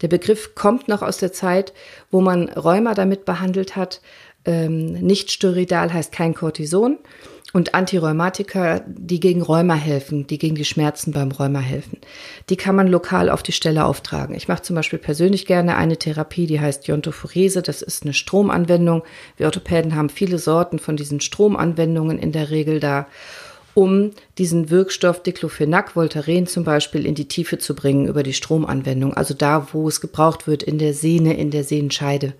Der 0.00 0.08
Begriff 0.08 0.54
kommt 0.54 0.88
noch 0.88 1.02
aus 1.02 1.18
der 1.18 1.32
Zeit, 1.32 1.72
wo 2.10 2.20
man 2.20 2.48
Rheuma 2.48 2.94
damit 2.94 3.24
behandelt 3.24 3.76
hat. 3.76 4.00
Ähm, 4.44 4.92
nicht 4.92 5.30
steroidal 5.30 5.92
heißt 5.92 6.12
kein 6.12 6.34
Cortison 6.34 6.98
und 7.54 7.72
Antirheumatika, 7.72 8.82
die 8.84 9.20
gegen 9.20 9.40
Rheuma 9.40 9.74
helfen, 9.74 10.26
die 10.26 10.38
gegen 10.38 10.56
die 10.56 10.64
Schmerzen 10.64 11.12
beim 11.12 11.30
Rheuma 11.30 11.60
helfen. 11.60 11.98
Die 12.50 12.56
kann 12.56 12.74
man 12.74 12.88
lokal 12.88 13.30
auf 13.30 13.44
die 13.44 13.52
Stelle 13.52 13.84
auftragen. 13.84 14.34
Ich 14.34 14.48
mache 14.48 14.62
zum 14.62 14.74
Beispiel 14.74 14.98
persönlich 14.98 15.46
gerne 15.46 15.76
eine 15.76 15.96
Therapie, 15.96 16.48
die 16.48 16.60
heißt 16.60 16.88
Iontophorese. 16.88 17.62
Das 17.62 17.80
ist 17.80 18.02
eine 18.02 18.12
Stromanwendung. 18.12 19.04
Wir 19.36 19.46
Orthopäden 19.46 19.94
haben 19.94 20.08
viele 20.08 20.38
Sorten 20.38 20.80
von 20.80 20.96
diesen 20.96 21.20
Stromanwendungen 21.20 22.18
in 22.18 22.32
der 22.32 22.50
Regel 22.50 22.80
da 22.80 23.06
um 23.74 24.10
diesen 24.38 24.70
Wirkstoff 24.70 25.22
Diclofenac, 25.22 25.94
Voltaren 25.94 26.48
zum 26.48 26.64
Beispiel, 26.64 27.06
in 27.06 27.14
die 27.14 27.28
Tiefe 27.28 27.58
zu 27.58 27.74
bringen 27.76 28.06
über 28.06 28.24
die 28.24 28.32
Stromanwendung, 28.32 29.14
also 29.14 29.34
da, 29.34 29.68
wo 29.72 29.86
es 29.88 30.00
gebraucht 30.00 30.46
wird, 30.46 30.62
in 30.64 30.78
der 30.78 30.94
Sehne, 30.94 31.36
in 31.36 31.50
der 31.50 31.64
Sehenscheide. 31.64 32.34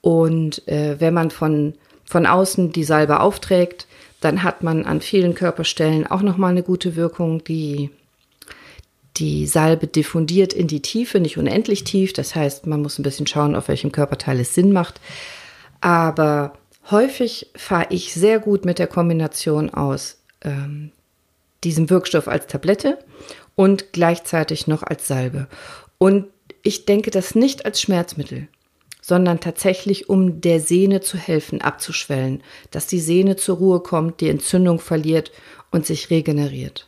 Und 0.00 0.66
äh, 0.68 0.96
wenn 0.98 1.14
man 1.14 1.30
von, 1.30 1.74
von 2.04 2.26
außen 2.26 2.72
die 2.72 2.84
Salbe 2.84 3.20
aufträgt, 3.20 3.87
dann 4.20 4.42
hat 4.42 4.62
man 4.62 4.84
an 4.84 5.00
vielen 5.00 5.34
Körperstellen 5.34 6.06
auch 6.06 6.22
nochmal 6.22 6.50
eine 6.50 6.62
gute 6.62 6.96
Wirkung. 6.96 7.44
Die, 7.44 7.90
die 9.16 9.46
Salbe 9.46 9.86
diffundiert 9.86 10.52
in 10.52 10.66
die 10.66 10.82
Tiefe, 10.82 11.20
nicht 11.20 11.38
unendlich 11.38 11.84
tief. 11.84 12.12
Das 12.12 12.34
heißt, 12.34 12.66
man 12.66 12.82
muss 12.82 12.98
ein 12.98 13.04
bisschen 13.04 13.26
schauen, 13.26 13.54
auf 13.54 13.68
welchem 13.68 13.92
Körperteil 13.92 14.40
es 14.40 14.54
Sinn 14.54 14.72
macht. 14.72 15.00
Aber 15.80 16.54
häufig 16.90 17.50
fahre 17.54 17.86
ich 17.90 18.12
sehr 18.12 18.40
gut 18.40 18.64
mit 18.64 18.78
der 18.78 18.88
Kombination 18.88 19.70
aus 19.70 20.18
ähm, 20.42 20.90
diesem 21.62 21.90
Wirkstoff 21.90 22.26
als 22.26 22.46
Tablette 22.46 22.98
und 23.54 23.92
gleichzeitig 23.92 24.66
noch 24.66 24.82
als 24.82 25.06
Salbe. 25.06 25.48
Und 25.98 26.26
ich 26.62 26.86
denke 26.86 27.10
das 27.10 27.34
nicht 27.34 27.64
als 27.64 27.80
Schmerzmittel 27.80 28.48
sondern 29.08 29.40
tatsächlich 29.40 30.10
um 30.10 30.42
der 30.42 30.60
Sehne 30.60 31.00
zu 31.00 31.16
helfen, 31.16 31.62
abzuschwellen, 31.62 32.42
dass 32.70 32.86
die 32.86 33.00
Sehne 33.00 33.36
zur 33.36 33.56
Ruhe 33.56 33.80
kommt, 33.80 34.20
die 34.20 34.28
Entzündung 34.28 34.80
verliert 34.80 35.32
und 35.70 35.86
sich 35.86 36.10
regeneriert. 36.10 36.86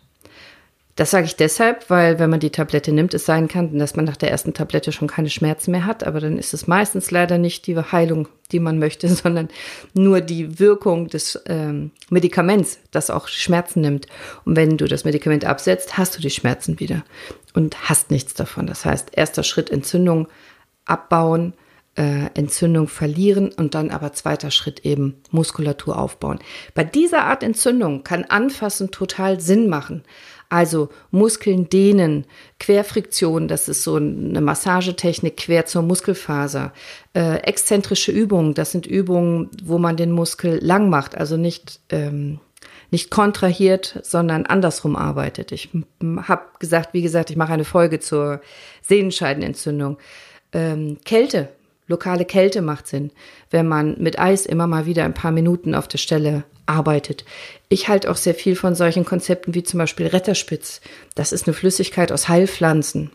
Das 0.96 1.12
sage 1.12 1.24
ich 1.24 1.36
deshalb, 1.36 1.88
weil 1.88 2.18
wenn 2.18 2.28
man 2.28 2.40
die 2.40 2.50
Tablette 2.50 2.92
nimmt, 2.92 3.14
es 3.14 3.24
sein 3.24 3.48
kann, 3.48 3.78
dass 3.78 3.96
man 3.96 4.04
nach 4.04 4.18
der 4.18 4.30
ersten 4.30 4.52
Tablette 4.52 4.92
schon 4.92 5.08
keine 5.08 5.30
Schmerzen 5.30 5.70
mehr 5.70 5.86
hat, 5.86 6.04
aber 6.04 6.20
dann 6.20 6.36
ist 6.36 6.52
es 6.52 6.66
meistens 6.66 7.10
leider 7.10 7.38
nicht 7.38 7.66
die 7.66 7.74
Heilung, 7.78 8.28
die 8.52 8.60
man 8.60 8.78
möchte, 8.78 9.08
sondern 9.14 9.48
nur 9.94 10.20
die 10.20 10.58
Wirkung 10.58 11.08
des 11.08 11.42
ähm, 11.46 11.90
Medikaments, 12.10 12.80
das 12.90 13.08
auch 13.08 13.28
Schmerzen 13.28 13.80
nimmt. 13.80 14.08
Und 14.44 14.56
wenn 14.56 14.76
du 14.76 14.84
das 14.84 15.06
Medikament 15.06 15.46
absetzt, 15.46 15.96
hast 15.96 16.18
du 16.18 16.20
die 16.20 16.28
Schmerzen 16.28 16.80
wieder 16.80 17.02
und 17.54 17.88
hast 17.88 18.10
nichts 18.10 18.34
davon. 18.34 18.66
Das 18.66 18.84
heißt, 18.84 19.12
erster 19.14 19.42
Schritt 19.42 19.70
Entzündung 19.70 20.28
abbauen, 20.84 21.54
äh, 22.00 22.30
Entzündung 22.32 22.88
verlieren 22.88 23.50
und 23.52 23.74
dann 23.74 23.90
aber 23.90 24.14
zweiter 24.14 24.50
Schritt 24.50 24.86
eben 24.86 25.16
Muskulatur 25.30 25.98
aufbauen. 25.98 26.38
Bei 26.74 26.82
dieser 26.82 27.24
Art 27.24 27.42
Entzündung 27.42 28.04
kann 28.04 28.24
Anfassen 28.24 28.90
total 28.90 29.38
Sinn 29.38 29.68
machen. 29.68 30.02
Also 30.48 30.88
Muskeln 31.10 31.68
dehnen, 31.68 32.24
Querfriktion, 32.58 33.48
das 33.48 33.68
ist 33.68 33.84
so 33.84 33.96
eine 33.96 34.40
Massagetechnik 34.40 35.36
quer 35.36 35.66
zur 35.66 35.82
Muskelfaser. 35.82 36.72
Äh, 37.12 37.36
exzentrische 37.42 38.12
Übungen, 38.12 38.54
das 38.54 38.72
sind 38.72 38.86
Übungen, 38.86 39.50
wo 39.62 39.76
man 39.76 39.98
den 39.98 40.10
Muskel 40.10 40.58
lang 40.62 40.88
macht, 40.88 41.18
also 41.18 41.36
nicht 41.36 41.80
ähm, 41.90 42.40
nicht 42.92 43.10
kontrahiert, 43.10 44.00
sondern 44.02 44.46
andersrum 44.46 44.96
arbeitet. 44.96 45.52
Ich 45.52 45.68
habe 46.02 46.42
gesagt, 46.58 46.92
wie 46.92 47.02
gesagt, 47.02 47.30
ich 47.30 47.36
mache 47.36 47.52
eine 47.52 47.64
Folge 47.64 48.00
zur 48.00 48.40
Sehnenscheidenentzündung. 48.82 49.98
Ähm, 50.52 50.98
Kälte, 51.04 51.50
lokale 51.90 52.24
Kälte 52.24 52.62
macht 52.62 52.86
Sinn, 52.86 53.10
wenn 53.50 53.68
man 53.68 53.96
mit 53.98 54.18
Eis 54.18 54.46
immer 54.46 54.66
mal 54.66 54.86
wieder 54.86 55.04
ein 55.04 55.14
paar 55.14 55.32
Minuten 55.32 55.74
auf 55.74 55.88
der 55.88 55.98
Stelle 55.98 56.44
arbeitet. 56.64 57.24
Ich 57.68 57.88
halte 57.88 58.10
auch 58.10 58.16
sehr 58.16 58.34
viel 58.34 58.56
von 58.56 58.74
solchen 58.74 59.04
Konzepten 59.04 59.54
wie 59.54 59.64
zum 59.64 59.78
Beispiel 59.78 60.06
Retterspitz. 60.06 60.80
Das 61.14 61.32
ist 61.32 61.46
eine 61.46 61.54
Flüssigkeit 61.54 62.12
aus 62.12 62.28
Heilpflanzen. 62.28 63.10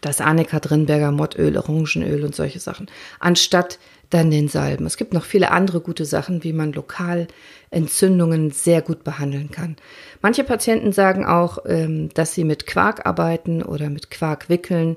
Da 0.00 0.10
ist 0.10 0.20
Annika 0.20 0.60
drin, 0.60 0.86
Bergamottöl, 0.86 1.56
Orangenöl 1.58 2.24
und 2.24 2.34
solche 2.34 2.60
Sachen. 2.60 2.88
Anstatt 3.20 3.78
dann 4.10 4.30
den 4.30 4.48
Salben. 4.48 4.86
Es 4.86 4.96
gibt 4.96 5.12
noch 5.12 5.24
viele 5.24 5.50
andere 5.50 5.80
gute 5.80 6.04
Sachen, 6.04 6.44
wie 6.44 6.52
man 6.52 6.72
lokal 6.72 7.26
Entzündungen 7.70 8.50
sehr 8.50 8.80
gut 8.80 9.02
behandeln 9.02 9.50
kann. 9.50 9.76
Manche 10.22 10.44
Patienten 10.44 10.92
sagen 10.92 11.26
auch, 11.26 11.58
ähm, 11.66 12.10
dass 12.14 12.34
sie 12.34 12.44
mit 12.44 12.66
Quark 12.66 13.06
arbeiten 13.06 13.62
oder 13.62 13.90
mit 13.90 14.10
Quark 14.10 14.48
wickeln. 14.48 14.96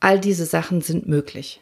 All 0.00 0.20
diese 0.20 0.44
Sachen 0.44 0.82
sind 0.82 1.08
möglich. 1.08 1.60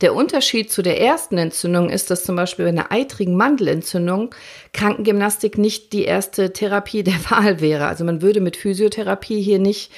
Der 0.00 0.14
Unterschied 0.14 0.70
zu 0.70 0.82
der 0.82 1.00
ersten 1.00 1.38
Entzündung 1.38 1.90
ist, 1.90 2.10
dass 2.10 2.22
zum 2.22 2.36
Beispiel 2.36 2.64
bei 2.66 2.70
einer 2.70 2.92
eitrigen 2.92 3.36
Mandelentzündung 3.36 4.32
Krankengymnastik 4.72 5.58
nicht 5.58 5.92
die 5.92 6.04
erste 6.04 6.52
Therapie 6.52 7.02
der 7.02 7.14
Wahl 7.30 7.60
wäre. 7.60 7.86
Also 7.86 8.04
man 8.04 8.22
würde 8.22 8.40
mit 8.40 8.56
Physiotherapie 8.56 9.42
hier 9.42 9.58
nicht 9.58 9.90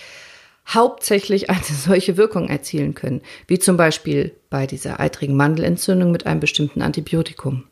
hauptsächlich 0.67 1.51
eine 1.51 1.61
solche 1.63 2.17
Wirkung 2.17 2.49
erzielen 2.49 2.95
können, 2.95 3.21
wie 3.47 3.59
zum 3.59 3.77
Beispiel 3.77 4.35
bei 4.49 4.67
dieser 4.67 5.01
eitrigen 5.01 5.37
Mandelentzündung 5.37 6.13
mit 6.13 6.27
einem 6.27 6.41
bestimmten 6.41 6.81
Antibiotikum. 6.81 7.65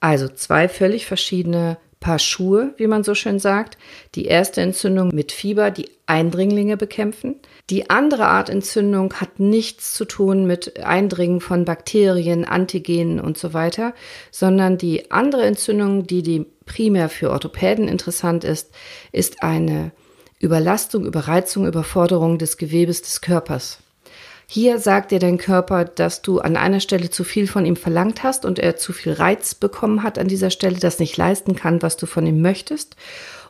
Also 0.00 0.28
zwei 0.28 0.68
völlig 0.68 1.06
verschiedene 1.06 1.78
Paar 2.04 2.18
Schuhe, 2.18 2.74
wie 2.76 2.86
man 2.86 3.02
so 3.02 3.14
schön 3.14 3.38
sagt. 3.38 3.78
Die 4.14 4.26
erste 4.26 4.60
Entzündung 4.60 5.08
mit 5.08 5.32
Fieber, 5.32 5.70
die 5.70 5.88
Eindringlinge 6.04 6.76
bekämpfen. 6.76 7.36
Die 7.70 7.88
andere 7.88 8.26
Art 8.26 8.50
Entzündung 8.50 9.14
hat 9.14 9.40
nichts 9.40 9.94
zu 9.94 10.04
tun 10.04 10.46
mit 10.46 10.84
Eindringen 10.84 11.40
von 11.40 11.64
Bakterien, 11.64 12.44
Antigenen 12.44 13.20
und 13.20 13.38
so 13.38 13.54
weiter, 13.54 13.94
sondern 14.30 14.76
die 14.76 15.10
andere 15.10 15.46
Entzündung, 15.46 16.06
die, 16.06 16.22
die 16.22 16.44
primär 16.66 17.08
für 17.08 17.30
Orthopäden 17.30 17.88
interessant 17.88 18.44
ist, 18.44 18.74
ist 19.10 19.42
eine 19.42 19.92
Überlastung, 20.38 21.06
Überreizung, 21.06 21.66
Überforderung 21.66 22.36
des 22.36 22.58
Gewebes 22.58 23.00
des 23.00 23.22
Körpers. 23.22 23.78
Hier 24.46 24.78
sagt 24.78 25.10
dir 25.10 25.18
dein 25.18 25.38
Körper, 25.38 25.84
dass 25.84 26.22
du 26.22 26.40
an 26.40 26.56
einer 26.56 26.80
Stelle 26.80 27.10
zu 27.10 27.24
viel 27.24 27.46
von 27.46 27.64
ihm 27.66 27.76
verlangt 27.76 28.22
hast 28.22 28.44
und 28.44 28.58
er 28.58 28.76
zu 28.76 28.92
viel 28.92 29.12
Reiz 29.12 29.54
bekommen 29.54 30.02
hat 30.02 30.18
an 30.18 30.28
dieser 30.28 30.50
Stelle, 30.50 30.78
das 30.78 30.98
nicht 30.98 31.16
leisten 31.16 31.56
kann, 31.56 31.82
was 31.82 31.96
du 31.96 32.06
von 32.06 32.26
ihm 32.26 32.42
möchtest 32.42 32.96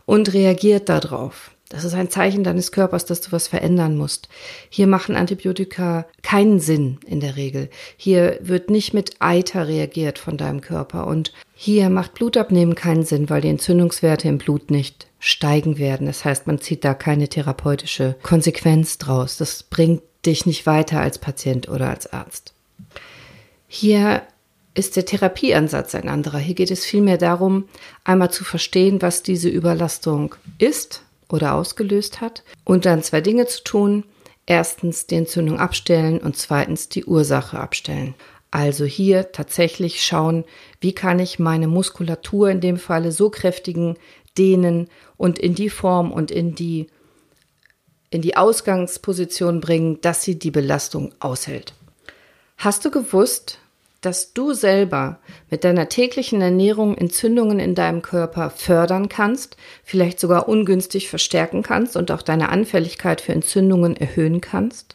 und 0.06 0.32
reagiert 0.32 0.88
darauf. 0.88 1.50
Das 1.70 1.82
ist 1.82 1.94
ein 1.94 2.10
Zeichen 2.10 2.44
deines 2.44 2.70
Körpers, 2.70 3.04
dass 3.04 3.20
du 3.20 3.32
was 3.32 3.48
verändern 3.48 3.96
musst. 3.96 4.28
Hier 4.68 4.86
machen 4.86 5.16
Antibiotika 5.16 6.06
keinen 6.22 6.60
Sinn 6.60 6.98
in 7.06 7.18
der 7.20 7.36
Regel. 7.36 7.68
Hier 7.96 8.38
wird 8.42 8.70
nicht 8.70 8.94
mit 8.94 9.16
Eiter 9.18 9.66
reagiert 9.66 10.18
von 10.18 10.36
deinem 10.36 10.60
Körper 10.60 11.06
und 11.06 11.32
hier 11.54 11.88
macht 11.88 12.14
Blutabnehmen 12.14 12.74
keinen 12.74 13.02
Sinn, 13.02 13.28
weil 13.28 13.40
die 13.40 13.48
Entzündungswerte 13.48 14.28
im 14.28 14.38
Blut 14.38 14.70
nicht 14.70 15.08
steigen 15.18 15.78
werden. 15.78 16.06
Das 16.06 16.24
heißt, 16.24 16.46
man 16.46 16.60
zieht 16.60 16.84
da 16.84 16.94
keine 16.94 17.28
therapeutische 17.28 18.14
Konsequenz 18.22 18.98
draus. 18.98 19.38
Das 19.38 19.64
bringt 19.64 20.02
dich 20.26 20.46
nicht 20.46 20.66
weiter 20.66 21.00
als 21.00 21.18
Patient 21.18 21.68
oder 21.68 21.90
als 21.90 22.12
Arzt. 22.12 22.54
Hier 23.66 24.22
ist 24.74 24.96
der 24.96 25.06
Therapieansatz 25.06 25.94
ein 25.94 26.08
anderer. 26.08 26.38
Hier 26.38 26.54
geht 26.54 26.70
es 26.70 26.84
vielmehr 26.84 27.18
darum, 27.18 27.68
einmal 28.02 28.30
zu 28.30 28.44
verstehen, 28.44 29.02
was 29.02 29.22
diese 29.22 29.48
Überlastung 29.48 30.34
ist 30.58 31.02
oder 31.28 31.54
ausgelöst 31.54 32.20
hat 32.20 32.42
und 32.64 32.84
dann 32.84 33.02
zwei 33.02 33.20
Dinge 33.20 33.46
zu 33.46 33.62
tun. 33.62 34.04
Erstens 34.46 35.06
die 35.06 35.14
Entzündung 35.14 35.58
abstellen 35.58 36.18
und 36.18 36.36
zweitens 36.36 36.88
die 36.88 37.04
Ursache 37.04 37.58
abstellen. 37.58 38.14
Also 38.50 38.84
hier 38.84 39.32
tatsächlich 39.32 40.04
schauen, 40.04 40.44
wie 40.80 40.92
kann 40.92 41.18
ich 41.18 41.38
meine 41.38 41.66
Muskulatur 41.66 42.50
in 42.50 42.60
dem 42.60 42.76
Falle 42.76 43.10
so 43.10 43.30
kräftigen, 43.30 43.96
dehnen 44.36 44.88
und 45.16 45.38
in 45.38 45.54
die 45.54 45.70
Form 45.70 46.12
und 46.12 46.30
in 46.30 46.54
die 46.54 46.88
in 48.14 48.22
die 48.22 48.36
Ausgangsposition 48.36 49.60
bringen, 49.60 50.00
dass 50.00 50.22
sie 50.22 50.38
die 50.38 50.52
Belastung 50.52 51.12
aushält. 51.18 51.74
Hast 52.56 52.84
du 52.84 52.92
gewusst, 52.92 53.58
dass 54.02 54.32
du 54.32 54.52
selber 54.52 55.18
mit 55.50 55.64
deiner 55.64 55.88
täglichen 55.88 56.40
Ernährung 56.40 56.96
Entzündungen 56.96 57.58
in 57.58 57.74
deinem 57.74 58.02
Körper 58.02 58.50
fördern 58.50 59.08
kannst, 59.08 59.56
vielleicht 59.82 60.20
sogar 60.20 60.48
ungünstig 60.48 61.08
verstärken 61.08 61.64
kannst 61.64 61.96
und 61.96 62.12
auch 62.12 62.22
deine 62.22 62.50
Anfälligkeit 62.50 63.20
für 63.20 63.32
Entzündungen 63.32 63.96
erhöhen 63.96 64.40
kannst? 64.40 64.94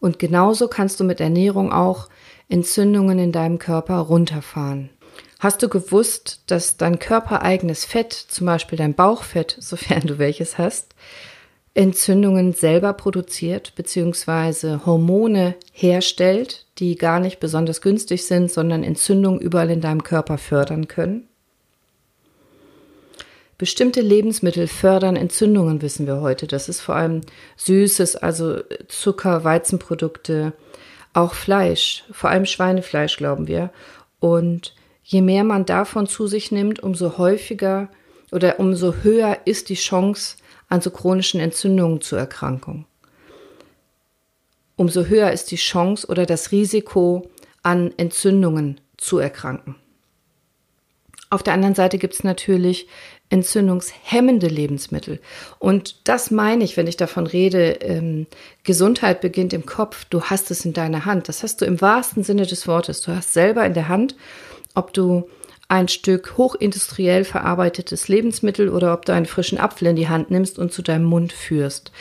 Und 0.00 0.18
genauso 0.18 0.66
kannst 0.66 0.98
du 0.98 1.04
mit 1.04 1.20
Ernährung 1.20 1.72
auch 1.72 2.08
Entzündungen 2.48 3.20
in 3.20 3.30
deinem 3.30 3.60
Körper 3.60 3.98
runterfahren. 3.98 4.90
Hast 5.38 5.62
du 5.62 5.68
gewusst, 5.68 6.40
dass 6.46 6.76
dein 6.76 6.98
körpereigenes 6.98 7.84
Fett, 7.84 8.12
zum 8.12 8.46
Beispiel 8.46 8.78
dein 8.78 8.94
Bauchfett, 8.94 9.56
sofern 9.60 10.00
du 10.08 10.18
welches 10.18 10.58
hast, 10.58 10.96
Entzündungen 11.74 12.52
selber 12.52 12.92
produziert 12.92 13.74
bzw. 13.76 14.78
Hormone 14.84 15.54
herstellt, 15.72 16.66
die 16.78 16.96
gar 16.96 17.18
nicht 17.18 17.40
besonders 17.40 17.80
günstig 17.80 18.26
sind, 18.26 18.50
sondern 18.50 18.82
Entzündungen 18.84 19.40
überall 19.40 19.70
in 19.70 19.80
deinem 19.80 20.04
Körper 20.04 20.36
fördern 20.36 20.86
können. 20.86 21.28
Bestimmte 23.56 24.00
Lebensmittel 24.00 24.66
fördern 24.66 25.16
Entzündungen, 25.16 25.82
wissen 25.82 26.06
wir 26.06 26.20
heute. 26.20 26.46
Das 26.46 26.68
ist 26.68 26.80
vor 26.80 26.96
allem 26.96 27.20
Süßes, 27.56 28.16
also 28.16 28.58
Zucker, 28.88 29.44
Weizenprodukte, 29.44 30.52
auch 31.14 31.32
Fleisch, 31.34 32.04
vor 32.10 32.30
allem 32.30 32.44
Schweinefleisch, 32.44 33.16
glauben 33.16 33.46
wir. 33.46 33.70
Und 34.18 34.74
je 35.04 35.22
mehr 35.22 35.44
man 35.44 35.64
davon 35.64 36.06
zu 36.06 36.26
sich 36.26 36.50
nimmt, 36.52 36.82
umso 36.82 37.18
häufiger 37.18 37.88
oder 38.30 38.58
umso 38.58 38.94
höher 39.02 39.38
ist 39.44 39.68
die 39.68 39.74
Chance, 39.74 40.36
an 40.72 40.80
so 40.80 40.90
chronischen 40.90 41.38
Entzündungen 41.38 42.00
zu 42.00 42.16
erkranken. 42.16 42.86
Umso 44.76 45.04
höher 45.04 45.30
ist 45.30 45.50
die 45.50 45.56
Chance 45.56 46.06
oder 46.06 46.24
das 46.24 46.50
Risiko, 46.50 47.28
an 47.62 47.92
Entzündungen 47.98 48.80
zu 48.96 49.18
erkranken. 49.18 49.76
Auf 51.28 51.42
der 51.42 51.52
anderen 51.52 51.74
Seite 51.74 51.98
gibt 51.98 52.14
es 52.14 52.24
natürlich 52.24 52.88
entzündungshemmende 53.28 54.48
Lebensmittel. 54.48 55.20
Und 55.58 56.08
das 56.08 56.30
meine 56.30 56.64
ich, 56.64 56.78
wenn 56.78 56.86
ich 56.86 56.96
davon 56.96 57.26
rede, 57.26 57.72
ähm, 57.82 58.26
Gesundheit 58.64 59.20
beginnt 59.20 59.52
im 59.52 59.66
Kopf. 59.66 60.06
Du 60.06 60.22
hast 60.22 60.50
es 60.50 60.64
in 60.64 60.72
deiner 60.72 61.04
Hand. 61.04 61.28
Das 61.28 61.42
hast 61.42 61.60
du 61.60 61.66
im 61.66 61.82
wahrsten 61.82 62.24
Sinne 62.24 62.46
des 62.46 62.66
Wortes. 62.66 63.02
Du 63.02 63.14
hast 63.14 63.34
selber 63.34 63.66
in 63.66 63.74
der 63.74 63.88
Hand, 63.88 64.16
ob 64.74 64.94
du 64.94 65.28
ein 65.72 65.88
Stück 65.88 66.36
hochindustriell 66.36 67.24
verarbeitetes 67.24 68.06
Lebensmittel 68.06 68.68
oder 68.68 68.92
ob 68.92 69.06
du 69.06 69.14
einen 69.14 69.24
frischen 69.24 69.56
Apfel 69.56 69.88
in 69.88 69.96
die 69.96 70.10
Hand 70.10 70.30
nimmst 70.30 70.58
und 70.58 70.70
zu 70.70 70.82
deinem 70.82 71.06
Mund 71.06 71.32
führst. 71.32 71.92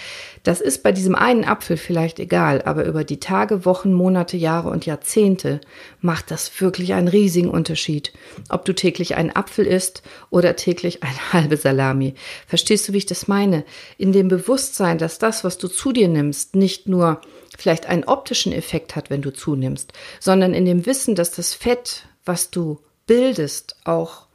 Das 0.43 0.59
ist 0.59 0.83
bei 0.83 0.91
diesem 0.91 1.15
einen 1.15 1.45
Apfel 1.45 1.77
vielleicht 1.77 2.19
egal, 2.19 2.61
aber 2.63 2.83
über 2.83 3.05
die 3.05 3.21
Tage, 3.21 3.63
Wochen, 3.63 3.93
Monate, 3.93 4.35
Jahre 4.35 4.67
und 4.67 4.85
Jahrzehnte 4.85 5.61
macht 6.01 6.31
das 6.31 6.59
wirklich 6.59 6.93
einen 6.95 7.07
riesigen 7.07 7.49
Unterschied. 7.49 8.11
Ob 8.49 8.65
du 8.65 8.75
täglich 8.75 9.15
einen 9.15 9.33
Apfel 9.33 9.65
isst 9.65 10.03
oder 10.31 10.57
täglich 10.57 11.01
eine 11.03 11.15
halbe 11.31 11.55
Salami. 11.55 12.15
Verstehst 12.47 12.89
du, 12.89 12.93
wie 12.93 12.97
ich 12.97 13.05
das 13.05 13.29
meine? 13.29 13.63
In 13.97 14.11
dem 14.11 14.27
Bewusstsein, 14.27 14.97
dass 14.97 15.17
das, 15.17 15.45
was 15.45 15.57
du 15.57 15.69
zu 15.69 15.93
dir 15.93 16.09
nimmst, 16.09 16.57
nicht 16.57 16.89
nur 16.89 17.21
vielleicht 17.57 17.85
einen 17.85 18.03
optischen 18.03 18.51
Effekt 18.51 18.97
hat, 18.97 19.09
wenn 19.09 19.21
du 19.21 19.31
zunimmst, 19.31 19.93
sondern 20.19 20.53
in 20.53 20.65
dem 20.65 20.85
Wissen, 20.85 21.15
dass 21.15 21.31
das 21.31 21.53
Fett, 21.53 22.03
was 22.25 22.51
du 22.51 22.81
bildest, 23.11 23.75
auch 23.83 24.27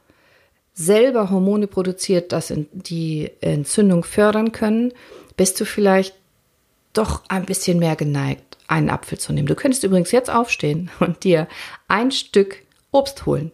selber 0.75 1.31
Hormone 1.31 1.65
produziert, 1.65 2.31
das 2.31 2.53
die 2.73 3.31
Entzündung 3.41 4.03
fördern 4.03 4.51
können, 4.51 4.93
bist 5.35 5.59
du 5.59 5.65
vielleicht 5.65 6.13
doch 6.93 7.23
ein 7.27 7.47
bisschen 7.47 7.79
mehr 7.79 7.95
geneigt, 7.95 8.55
einen 8.67 8.91
Apfel 8.91 9.17
zu 9.17 9.33
nehmen. 9.33 9.47
Du 9.47 9.55
könntest 9.55 9.83
übrigens 9.83 10.11
jetzt 10.11 10.29
aufstehen 10.29 10.91
und 10.99 11.23
dir 11.23 11.47
ein 11.87 12.11
Stück 12.11 12.57
Obst 12.91 13.25
holen. 13.25 13.51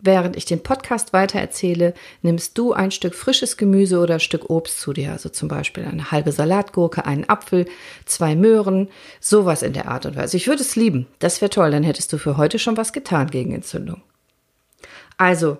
Während 0.00 0.36
ich 0.36 0.44
den 0.44 0.62
Podcast 0.62 1.14
weitererzähle, 1.14 1.94
nimmst 2.20 2.58
du 2.58 2.74
ein 2.74 2.90
Stück 2.90 3.14
frisches 3.14 3.56
Gemüse 3.56 3.98
oder 3.98 4.14
ein 4.14 4.20
Stück 4.20 4.50
Obst 4.50 4.80
zu 4.80 4.92
dir. 4.92 5.12
Also 5.12 5.30
zum 5.30 5.48
Beispiel 5.48 5.86
eine 5.86 6.10
halbe 6.10 6.30
Salatgurke, 6.30 7.06
einen 7.06 7.26
Apfel, 7.26 7.64
zwei 8.04 8.36
Möhren, 8.36 8.88
sowas 9.18 9.62
in 9.62 9.72
der 9.72 9.88
Art 9.88 10.04
und 10.04 10.14
Weise. 10.14 10.36
Ich 10.36 10.46
würde 10.46 10.60
es 10.60 10.76
lieben. 10.76 11.06
Das 11.20 11.40
wäre 11.40 11.48
toll. 11.48 11.70
Dann 11.70 11.84
hättest 11.84 12.12
du 12.12 12.18
für 12.18 12.36
heute 12.36 12.58
schon 12.58 12.76
was 12.76 12.92
getan 12.92 13.30
gegen 13.30 13.54
Entzündung. 13.54 14.02
Also, 15.18 15.58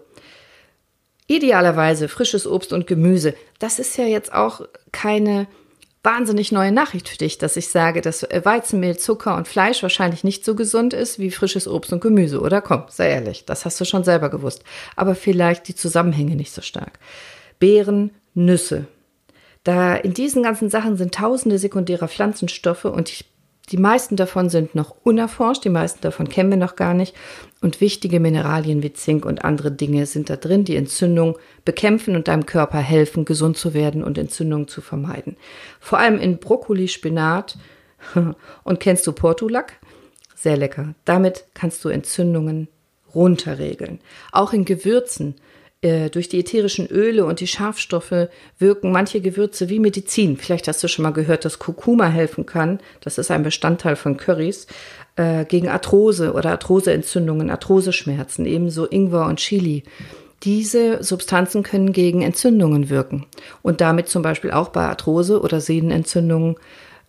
Idealerweise 1.30 2.08
frisches 2.08 2.46
Obst 2.46 2.72
und 2.72 2.86
Gemüse. 2.86 3.34
Das 3.58 3.78
ist 3.78 3.98
ja 3.98 4.06
jetzt 4.06 4.32
auch 4.32 4.62
keine 4.92 5.46
wahnsinnig 6.02 6.52
neue 6.52 6.72
Nachricht 6.72 7.06
für 7.06 7.18
dich, 7.18 7.36
dass 7.36 7.58
ich 7.58 7.68
sage, 7.68 8.00
dass 8.00 8.22
Weizenmehl, 8.22 8.96
Zucker 8.96 9.36
und 9.36 9.46
Fleisch 9.46 9.82
wahrscheinlich 9.82 10.24
nicht 10.24 10.42
so 10.42 10.54
gesund 10.54 10.94
ist 10.94 11.18
wie 11.18 11.30
frisches 11.30 11.68
Obst 11.68 11.92
und 11.92 12.00
Gemüse, 12.00 12.40
oder? 12.40 12.62
Komm, 12.62 12.84
sei 12.88 13.10
ehrlich, 13.10 13.44
das 13.44 13.66
hast 13.66 13.78
du 13.78 13.84
schon 13.84 14.04
selber 14.04 14.30
gewusst. 14.30 14.64
Aber 14.96 15.14
vielleicht 15.14 15.68
die 15.68 15.74
Zusammenhänge 15.74 16.34
nicht 16.34 16.52
so 16.52 16.62
stark. 16.62 16.98
Beeren, 17.58 18.12
Nüsse. 18.32 18.86
Da 19.64 19.96
in 19.96 20.14
diesen 20.14 20.42
ganzen 20.42 20.70
Sachen 20.70 20.96
sind 20.96 21.14
tausende 21.14 21.58
sekundärer 21.58 22.08
Pflanzenstoffe 22.08 22.86
und 22.86 23.10
ich 23.10 23.26
die 23.70 23.76
meisten 23.76 24.16
davon 24.16 24.48
sind 24.48 24.74
noch 24.74 24.94
unerforscht, 25.02 25.64
die 25.64 25.70
meisten 25.70 26.00
davon 26.00 26.28
kennen 26.28 26.50
wir 26.50 26.56
noch 26.56 26.76
gar 26.76 26.94
nicht. 26.94 27.14
Und 27.60 27.80
wichtige 27.80 28.20
Mineralien 28.20 28.82
wie 28.82 28.92
Zink 28.92 29.24
und 29.24 29.44
andere 29.44 29.70
Dinge 29.70 30.06
sind 30.06 30.30
da 30.30 30.36
drin, 30.36 30.64
die 30.64 30.76
Entzündung 30.76 31.38
bekämpfen 31.64 32.16
und 32.16 32.28
deinem 32.28 32.46
Körper 32.46 32.78
helfen, 32.78 33.24
gesund 33.24 33.56
zu 33.56 33.74
werden 33.74 34.02
und 34.02 34.16
Entzündungen 34.16 34.68
zu 34.68 34.80
vermeiden. 34.80 35.36
Vor 35.80 35.98
allem 35.98 36.18
in 36.18 36.38
Brokkoli, 36.38 36.88
Spinat 36.88 37.58
und 38.64 38.80
kennst 38.80 39.06
du 39.06 39.12
Portulak? 39.12 39.74
Sehr 40.34 40.56
lecker. 40.56 40.94
Damit 41.04 41.44
kannst 41.54 41.84
du 41.84 41.88
Entzündungen 41.88 42.68
runterregeln. 43.14 44.00
Auch 44.32 44.52
in 44.52 44.64
Gewürzen 44.64 45.34
äh, 45.80 46.10
durch 46.10 46.28
die 46.28 46.40
ätherischen 46.40 46.88
Öle 46.88 47.24
und 47.24 47.38
die 47.40 47.46
Schafstoffe 47.46 48.28
wirken 48.58 48.90
manche 48.90 49.20
Gewürze 49.20 49.68
wie 49.68 49.78
Medizin. 49.78 50.36
Vielleicht 50.36 50.66
hast 50.66 50.82
du 50.82 50.88
schon 50.88 51.04
mal 51.04 51.12
gehört, 51.12 51.44
dass 51.44 51.60
Kurkuma 51.60 52.08
helfen 52.08 52.46
kann. 52.46 52.80
Das 53.00 53.16
ist 53.16 53.30
ein 53.30 53.44
Bestandteil 53.44 53.94
von 53.94 54.16
Currys 54.16 54.66
äh, 55.14 55.44
gegen 55.44 55.68
Arthrose 55.68 56.32
oder 56.32 56.50
Arthroseentzündungen, 56.50 57.50
Arthroseschmerzen, 57.50 58.44
ebenso 58.44 58.86
Ingwer 58.86 59.26
und 59.26 59.38
Chili. 59.38 59.84
Diese 60.42 61.02
Substanzen 61.02 61.62
können 61.62 61.92
gegen 61.92 62.22
Entzündungen 62.22 62.90
wirken 62.90 63.26
und 63.62 63.80
damit 63.80 64.08
zum 64.08 64.22
Beispiel 64.22 64.50
auch 64.50 64.70
bei 64.70 64.82
Arthrose 64.82 65.40
oder 65.40 65.60
Sehnenentzündungen 65.60 66.56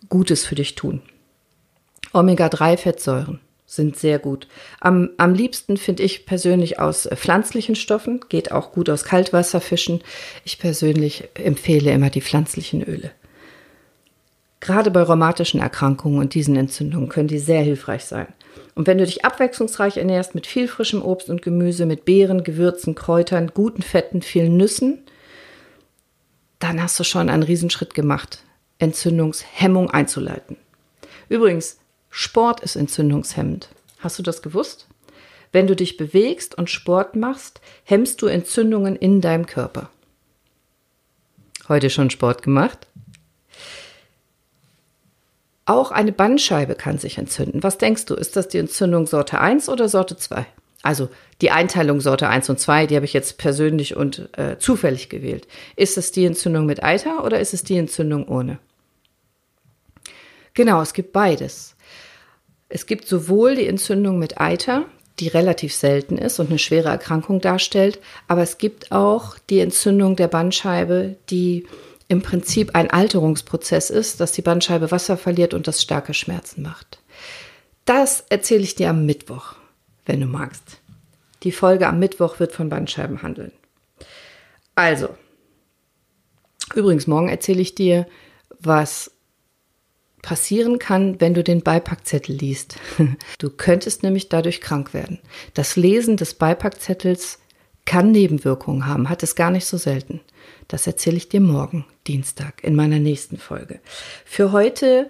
Gutes 0.08 0.46
für 0.46 0.54
dich 0.54 0.76
tun. 0.76 1.02
Omega-3-Fettsäuren 2.12 3.40
sind 3.70 3.96
sehr 3.96 4.18
gut. 4.18 4.48
Am, 4.80 5.10
am 5.16 5.32
liebsten 5.32 5.76
finde 5.76 6.02
ich 6.02 6.26
persönlich 6.26 6.80
aus 6.80 7.06
äh, 7.06 7.14
pflanzlichen 7.14 7.76
Stoffen, 7.76 8.20
geht 8.28 8.50
auch 8.50 8.72
gut 8.72 8.90
aus 8.90 9.04
Kaltwasserfischen. 9.04 10.02
Ich 10.44 10.58
persönlich 10.58 11.28
empfehle 11.34 11.92
immer 11.92 12.10
die 12.10 12.20
pflanzlichen 12.20 12.82
Öle. 12.82 13.12
Gerade 14.58 14.90
bei 14.90 15.02
rheumatischen 15.02 15.60
Erkrankungen 15.60 16.18
und 16.18 16.34
diesen 16.34 16.56
Entzündungen 16.56 17.08
können 17.08 17.28
die 17.28 17.38
sehr 17.38 17.62
hilfreich 17.62 18.04
sein. 18.04 18.26
Und 18.74 18.86
wenn 18.86 18.98
du 18.98 19.06
dich 19.06 19.24
abwechslungsreich 19.24 19.96
ernährst 19.96 20.34
mit 20.34 20.46
viel 20.46 20.68
frischem 20.68 21.02
Obst 21.02 21.30
und 21.30 21.40
Gemüse, 21.40 21.86
mit 21.86 22.04
Beeren, 22.04 22.44
Gewürzen, 22.44 22.94
Kräutern, 22.94 23.52
guten 23.54 23.82
Fetten, 23.82 24.20
vielen 24.20 24.56
Nüssen, 24.56 25.04
dann 26.58 26.82
hast 26.82 26.98
du 26.98 27.04
schon 27.04 27.30
einen 27.30 27.42
Riesenschritt 27.42 27.94
gemacht, 27.94 28.44
Entzündungshemmung 28.78 29.90
einzuleiten. 29.90 30.56
Übrigens, 31.28 31.79
Sport 32.10 32.60
ist 32.60 32.76
entzündungshemmend. 32.76 33.68
Hast 34.00 34.18
du 34.18 34.22
das 34.22 34.42
gewusst? 34.42 34.86
Wenn 35.52 35.66
du 35.66 35.74
dich 35.74 35.96
bewegst 35.96 36.56
und 36.56 36.70
Sport 36.70 37.16
machst, 37.16 37.60
hemmst 37.84 38.20
du 38.22 38.26
Entzündungen 38.26 38.96
in 38.96 39.20
deinem 39.20 39.46
Körper. 39.46 39.90
Heute 41.68 41.88
schon 41.90 42.10
Sport 42.10 42.42
gemacht? 42.42 42.86
Auch 45.66 45.92
eine 45.92 46.12
Bandscheibe 46.12 46.74
kann 46.74 46.98
sich 46.98 47.16
entzünden. 47.18 47.62
Was 47.62 47.78
denkst 47.78 48.06
du, 48.06 48.14
ist 48.14 48.34
das 48.34 48.48
die 48.48 48.58
Entzündung 48.58 49.06
Sorte 49.06 49.40
1 49.40 49.68
oder 49.68 49.88
Sorte 49.88 50.16
2? 50.16 50.46
Also 50.82 51.08
die 51.40 51.50
Einteilung 51.50 52.00
Sorte 52.00 52.28
1 52.28 52.50
und 52.50 52.58
2, 52.58 52.86
die 52.86 52.96
habe 52.96 53.04
ich 53.04 53.12
jetzt 53.12 53.38
persönlich 53.38 53.94
und 53.96 54.36
äh, 54.36 54.58
zufällig 54.58 55.08
gewählt. 55.10 55.46
Ist 55.76 55.98
es 55.98 56.10
die 56.10 56.24
Entzündung 56.24 56.66
mit 56.66 56.82
Eiter 56.82 57.24
oder 57.24 57.38
ist 57.38 57.54
es 57.54 57.62
die 57.62 57.76
Entzündung 57.76 58.26
ohne? 58.26 58.58
Genau, 60.54 60.80
es 60.80 60.92
gibt 60.92 61.12
beides. 61.12 61.76
Es 62.70 62.86
gibt 62.86 63.08
sowohl 63.08 63.56
die 63.56 63.66
Entzündung 63.66 64.18
mit 64.20 64.40
Eiter, 64.40 64.86
die 65.18 65.26
relativ 65.26 65.74
selten 65.74 66.16
ist 66.16 66.38
und 66.38 66.48
eine 66.48 66.58
schwere 66.58 66.88
Erkrankung 66.88 67.40
darstellt, 67.40 67.98
aber 68.28 68.42
es 68.42 68.58
gibt 68.58 68.92
auch 68.92 69.36
die 69.50 69.58
Entzündung 69.58 70.16
der 70.16 70.28
Bandscheibe, 70.28 71.16
die 71.28 71.66
im 72.06 72.22
Prinzip 72.22 72.74
ein 72.74 72.88
Alterungsprozess 72.88 73.90
ist, 73.90 74.20
dass 74.20 74.32
die 74.32 74.42
Bandscheibe 74.42 74.90
Wasser 74.90 75.16
verliert 75.16 75.52
und 75.52 75.68
das 75.68 75.82
starke 75.82 76.14
Schmerzen 76.14 76.62
macht. 76.62 77.00
Das 77.84 78.24
erzähle 78.28 78.62
ich 78.62 78.76
dir 78.76 78.90
am 78.90 79.04
Mittwoch, 79.04 79.56
wenn 80.06 80.20
du 80.20 80.26
magst. 80.26 80.80
Die 81.42 81.52
Folge 81.52 81.88
am 81.88 81.98
Mittwoch 81.98 82.38
wird 82.38 82.52
von 82.52 82.68
Bandscheiben 82.68 83.22
handeln. 83.22 83.52
Also, 84.76 85.08
übrigens, 86.74 87.08
morgen 87.08 87.28
erzähle 87.28 87.62
ich 87.62 87.74
dir, 87.74 88.06
was 88.60 89.10
passieren 90.22 90.78
kann, 90.78 91.20
wenn 91.20 91.34
du 91.34 91.42
den 91.42 91.62
Beipackzettel 91.62 92.34
liest. 92.34 92.76
Du 93.38 93.48
könntest 93.50 94.02
nämlich 94.02 94.28
dadurch 94.28 94.60
krank 94.60 94.92
werden. 94.92 95.18
Das 95.54 95.76
Lesen 95.76 96.16
des 96.16 96.34
Beipackzettels 96.34 97.38
kann 97.86 98.12
Nebenwirkungen 98.12 98.86
haben, 98.86 99.08
hat 99.08 99.22
es 99.22 99.34
gar 99.34 99.50
nicht 99.50 99.66
so 99.66 99.76
selten. 99.76 100.20
Das 100.68 100.86
erzähle 100.86 101.16
ich 101.16 101.28
dir 101.28 101.40
morgen, 101.40 101.86
Dienstag, 102.06 102.62
in 102.62 102.76
meiner 102.76 102.98
nächsten 102.98 103.38
Folge. 103.38 103.80
Für 104.24 104.52
heute 104.52 105.08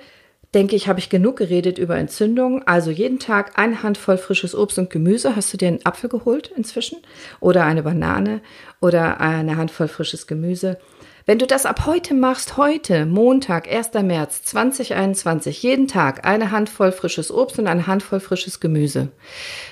denke 0.54 0.76
ich, 0.76 0.88
habe 0.88 0.98
ich 0.98 1.10
genug 1.10 1.36
geredet 1.36 1.78
über 1.78 1.96
Entzündungen. 1.96 2.66
Also 2.66 2.90
jeden 2.90 3.18
Tag 3.18 3.58
eine 3.58 3.82
Handvoll 3.82 4.18
frisches 4.18 4.54
Obst 4.54 4.78
und 4.78 4.90
Gemüse. 4.90 5.36
Hast 5.36 5.52
du 5.52 5.56
dir 5.56 5.68
einen 5.68 5.84
Apfel 5.84 6.08
geholt 6.08 6.52
inzwischen? 6.56 6.98
Oder 7.40 7.64
eine 7.64 7.82
Banane 7.82 8.40
oder 8.80 9.20
eine 9.20 9.56
Handvoll 9.56 9.88
frisches 9.88 10.26
Gemüse? 10.26 10.78
Wenn 11.26 11.38
du 11.38 11.46
das 11.46 11.66
ab 11.66 11.86
heute 11.86 12.14
machst, 12.14 12.56
heute, 12.56 13.04
Montag, 13.04 13.70
1. 13.70 13.92
März 14.02 14.42
2021, 14.44 15.62
jeden 15.62 15.86
Tag 15.86 16.26
eine 16.26 16.50
Handvoll 16.50 16.92
frisches 16.92 17.30
Obst 17.30 17.58
und 17.58 17.66
eine 17.66 17.86
Handvoll 17.86 18.20
frisches 18.20 18.60
Gemüse, 18.60 19.08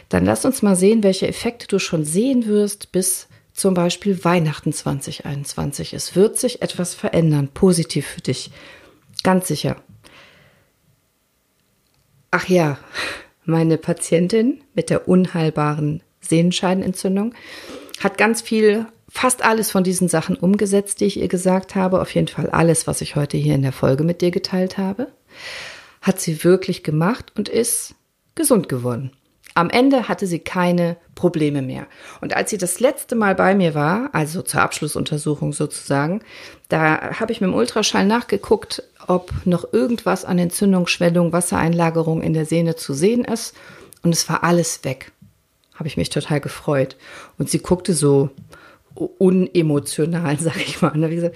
dann 0.08 0.24
lass 0.24 0.44
uns 0.44 0.62
mal 0.62 0.76
sehen, 0.76 1.02
welche 1.02 1.26
Effekte 1.26 1.66
du 1.66 1.78
schon 1.78 2.04
sehen 2.04 2.46
wirst 2.46 2.92
bis 2.92 3.28
zum 3.54 3.74
Beispiel 3.74 4.24
Weihnachten 4.24 4.72
2021. 4.72 5.94
Es 5.94 6.14
wird 6.14 6.38
sich 6.38 6.62
etwas 6.62 6.94
verändern, 6.94 7.48
positiv 7.48 8.06
für 8.06 8.20
dich. 8.20 8.50
Ganz 9.24 9.48
sicher. 9.48 9.76
Ach 12.30 12.46
ja, 12.48 12.78
meine 13.44 13.78
Patientin 13.78 14.62
mit 14.74 14.90
der 14.90 15.08
unheilbaren 15.08 16.02
Sehenscheidenentzündung 16.20 17.34
hat 18.00 18.18
ganz 18.18 18.42
viel 18.42 18.86
fast 19.08 19.42
alles 19.42 19.70
von 19.70 19.84
diesen 19.84 20.08
Sachen 20.08 20.36
umgesetzt, 20.36 21.00
die 21.00 21.06
ich 21.06 21.18
ihr 21.18 21.28
gesagt 21.28 21.74
habe. 21.74 22.00
Auf 22.00 22.14
jeden 22.14 22.28
Fall 22.28 22.50
alles, 22.50 22.86
was 22.86 23.00
ich 23.00 23.16
heute 23.16 23.36
hier 23.36 23.54
in 23.54 23.62
der 23.62 23.72
Folge 23.72 24.04
mit 24.04 24.20
dir 24.20 24.30
geteilt 24.30 24.78
habe. 24.78 25.08
Hat 26.02 26.20
sie 26.20 26.44
wirklich 26.44 26.82
gemacht 26.84 27.32
und 27.36 27.48
ist 27.48 27.94
gesund 28.34 28.68
geworden. 28.68 29.12
Am 29.54 29.70
Ende 29.70 30.08
hatte 30.08 30.28
sie 30.28 30.38
keine 30.38 30.96
Probleme 31.16 31.62
mehr. 31.62 31.88
Und 32.20 32.36
als 32.36 32.50
sie 32.50 32.58
das 32.58 32.78
letzte 32.78 33.16
Mal 33.16 33.34
bei 33.34 33.56
mir 33.56 33.74
war, 33.74 34.10
also 34.12 34.42
zur 34.42 34.60
Abschlussuntersuchung 34.60 35.52
sozusagen, 35.52 36.20
da 36.68 37.18
habe 37.18 37.32
ich 37.32 37.40
mit 37.40 37.50
dem 37.50 37.56
Ultraschall 37.56 38.06
nachgeguckt, 38.06 38.84
ob 39.08 39.32
noch 39.44 39.72
irgendwas 39.72 40.24
an 40.24 40.38
Entzündung, 40.38 40.86
Schwellung, 40.86 41.32
Wassereinlagerung 41.32 42.22
in 42.22 42.34
der 42.34 42.46
Sehne 42.46 42.76
zu 42.76 42.94
sehen 42.94 43.24
ist. 43.24 43.56
Und 44.02 44.14
es 44.14 44.28
war 44.28 44.44
alles 44.44 44.84
weg. 44.84 45.10
Habe 45.74 45.88
ich 45.88 45.96
mich 45.96 46.10
total 46.10 46.40
gefreut. 46.40 46.96
Und 47.36 47.50
sie 47.50 47.58
guckte 47.58 47.94
so 47.94 48.30
unemotional, 48.98 50.38
sag 50.40 50.56
ich 50.56 50.82
mal. 50.82 50.96
Ne? 50.96 51.32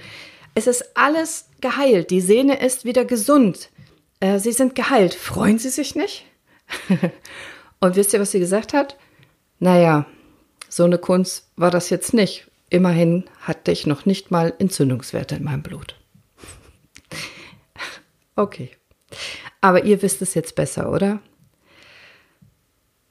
Es 0.55 0.67
ist 0.67 0.95
alles 0.95 1.49
geheilt. 1.61 2.11
Die 2.11 2.21
Sehne 2.21 2.59
ist 2.59 2.85
wieder 2.85 3.05
gesund. 3.05 3.69
Äh, 4.19 4.39
sie 4.39 4.51
sind 4.51 4.75
geheilt. 4.75 5.13
Freuen 5.13 5.57
Sie 5.59 5.69
sich 5.69 5.95
nicht? 5.95 6.25
Und 7.79 7.95
wisst 7.95 8.13
ihr, 8.13 8.19
was 8.19 8.31
sie 8.31 8.39
gesagt 8.39 8.73
hat? 8.73 8.97
Naja, 9.59 10.05
so 10.69 10.83
eine 10.85 10.97
Kunst 10.97 11.49
war 11.55 11.71
das 11.71 11.89
jetzt 11.89 12.13
nicht. 12.13 12.49
Immerhin 12.69 13.25
hatte 13.41 13.71
ich 13.71 13.85
noch 13.85 14.05
nicht 14.05 14.31
mal 14.31 14.53
Entzündungswerte 14.57 15.35
in 15.35 15.43
meinem 15.43 15.63
Blut. 15.63 15.99
Okay. 18.35 18.71
Aber 19.61 19.83
ihr 19.83 20.01
wisst 20.01 20.23
es 20.23 20.33
jetzt 20.33 20.55
besser, 20.55 20.91
oder? 20.91 21.21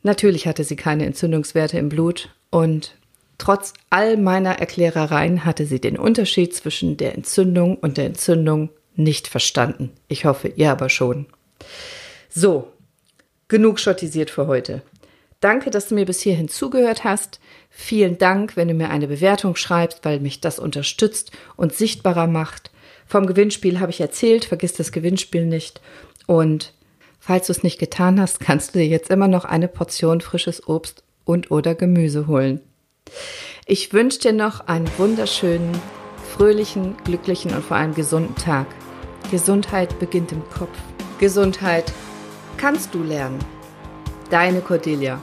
Natürlich 0.02 0.48
hatte 0.48 0.64
sie 0.64 0.74
keine 0.74 1.06
Entzündungswerte 1.06 1.78
im 1.78 1.88
Blut 1.88 2.34
und 2.50 2.96
Trotz 3.42 3.74
all 3.90 4.18
meiner 4.18 4.60
Erklärereien 4.60 5.44
hatte 5.44 5.66
sie 5.66 5.80
den 5.80 5.98
Unterschied 5.98 6.54
zwischen 6.54 6.96
der 6.96 7.16
Entzündung 7.16 7.76
und 7.76 7.96
der 7.96 8.06
Entzündung 8.06 8.70
nicht 8.94 9.26
verstanden. 9.26 9.90
Ich 10.06 10.26
hoffe, 10.26 10.46
ihr 10.46 10.70
aber 10.70 10.88
schon. 10.88 11.26
So, 12.28 12.68
genug 13.48 13.80
schottisiert 13.80 14.30
für 14.30 14.46
heute. 14.46 14.82
Danke, 15.40 15.70
dass 15.70 15.88
du 15.88 15.96
mir 15.96 16.06
bis 16.06 16.20
hierhin 16.20 16.46
zugehört 16.46 17.02
hast. 17.02 17.40
Vielen 17.68 18.16
Dank, 18.16 18.56
wenn 18.56 18.68
du 18.68 18.74
mir 18.74 18.90
eine 18.90 19.08
Bewertung 19.08 19.56
schreibst, 19.56 20.04
weil 20.04 20.20
mich 20.20 20.40
das 20.40 20.60
unterstützt 20.60 21.32
und 21.56 21.74
sichtbarer 21.74 22.28
macht. 22.28 22.70
Vom 23.08 23.26
Gewinnspiel 23.26 23.80
habe 23.80 23.90
ich 23.90 24.00
erzählt, 24.00 24.44
vergiss 24.44 24.74
das 24.74 24.92
Gewinnspiel 24.92 25.46
nicht. 25.46 25.80
Und 26.28 26.74
falls 27.18 27.48
du 27.48 27.52
es 27.54 27.64
nicht 27.64 27.80
getan 27.80 28.20
hast, 28.20 28.38
kannst 28.38 28.76
du 28.76 28.78
dir 28.78 28.86
jetzt 28.86 29.10
immer 29.10 29.26
noch 29.26 29.44
eine 29.44 29.66
Portion 29.66 30.20
frisches 30.20 30.68
Obst 30.68 31.02
und 31.24 31.50
oder 31.50 31.74
Gemüse 31.74 32.28
holen. 32.28 32.60
Ich 33.66 33.92
wünsche 33.92 34.18
dir 34.18 34.32
noch 34.32 34.66
einen 34.66 34.90
wunderschönen, 34.98 35.72
fröhlichen, 36.36 36.96
glücklichen 37.04 37.54
und 37.54 37.64
vor 37.64 37.76
allem 37.76 37.94
gesunden 37.94 38.34
Tag. 38.34 38.66
Gesundheit 39.30 39.98
beginnt 39.98 40.32
im 40.32 40.42
Kopf. 40.50 40.76
Gesundheit 41.18 41.92
kannst 42.56 42.92
du 42.94 43.02
lernen. 43.02 43.38
Deine 44.30 44.60
Cordelia. 44.60 45.20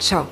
Ciao. 0.00 0.26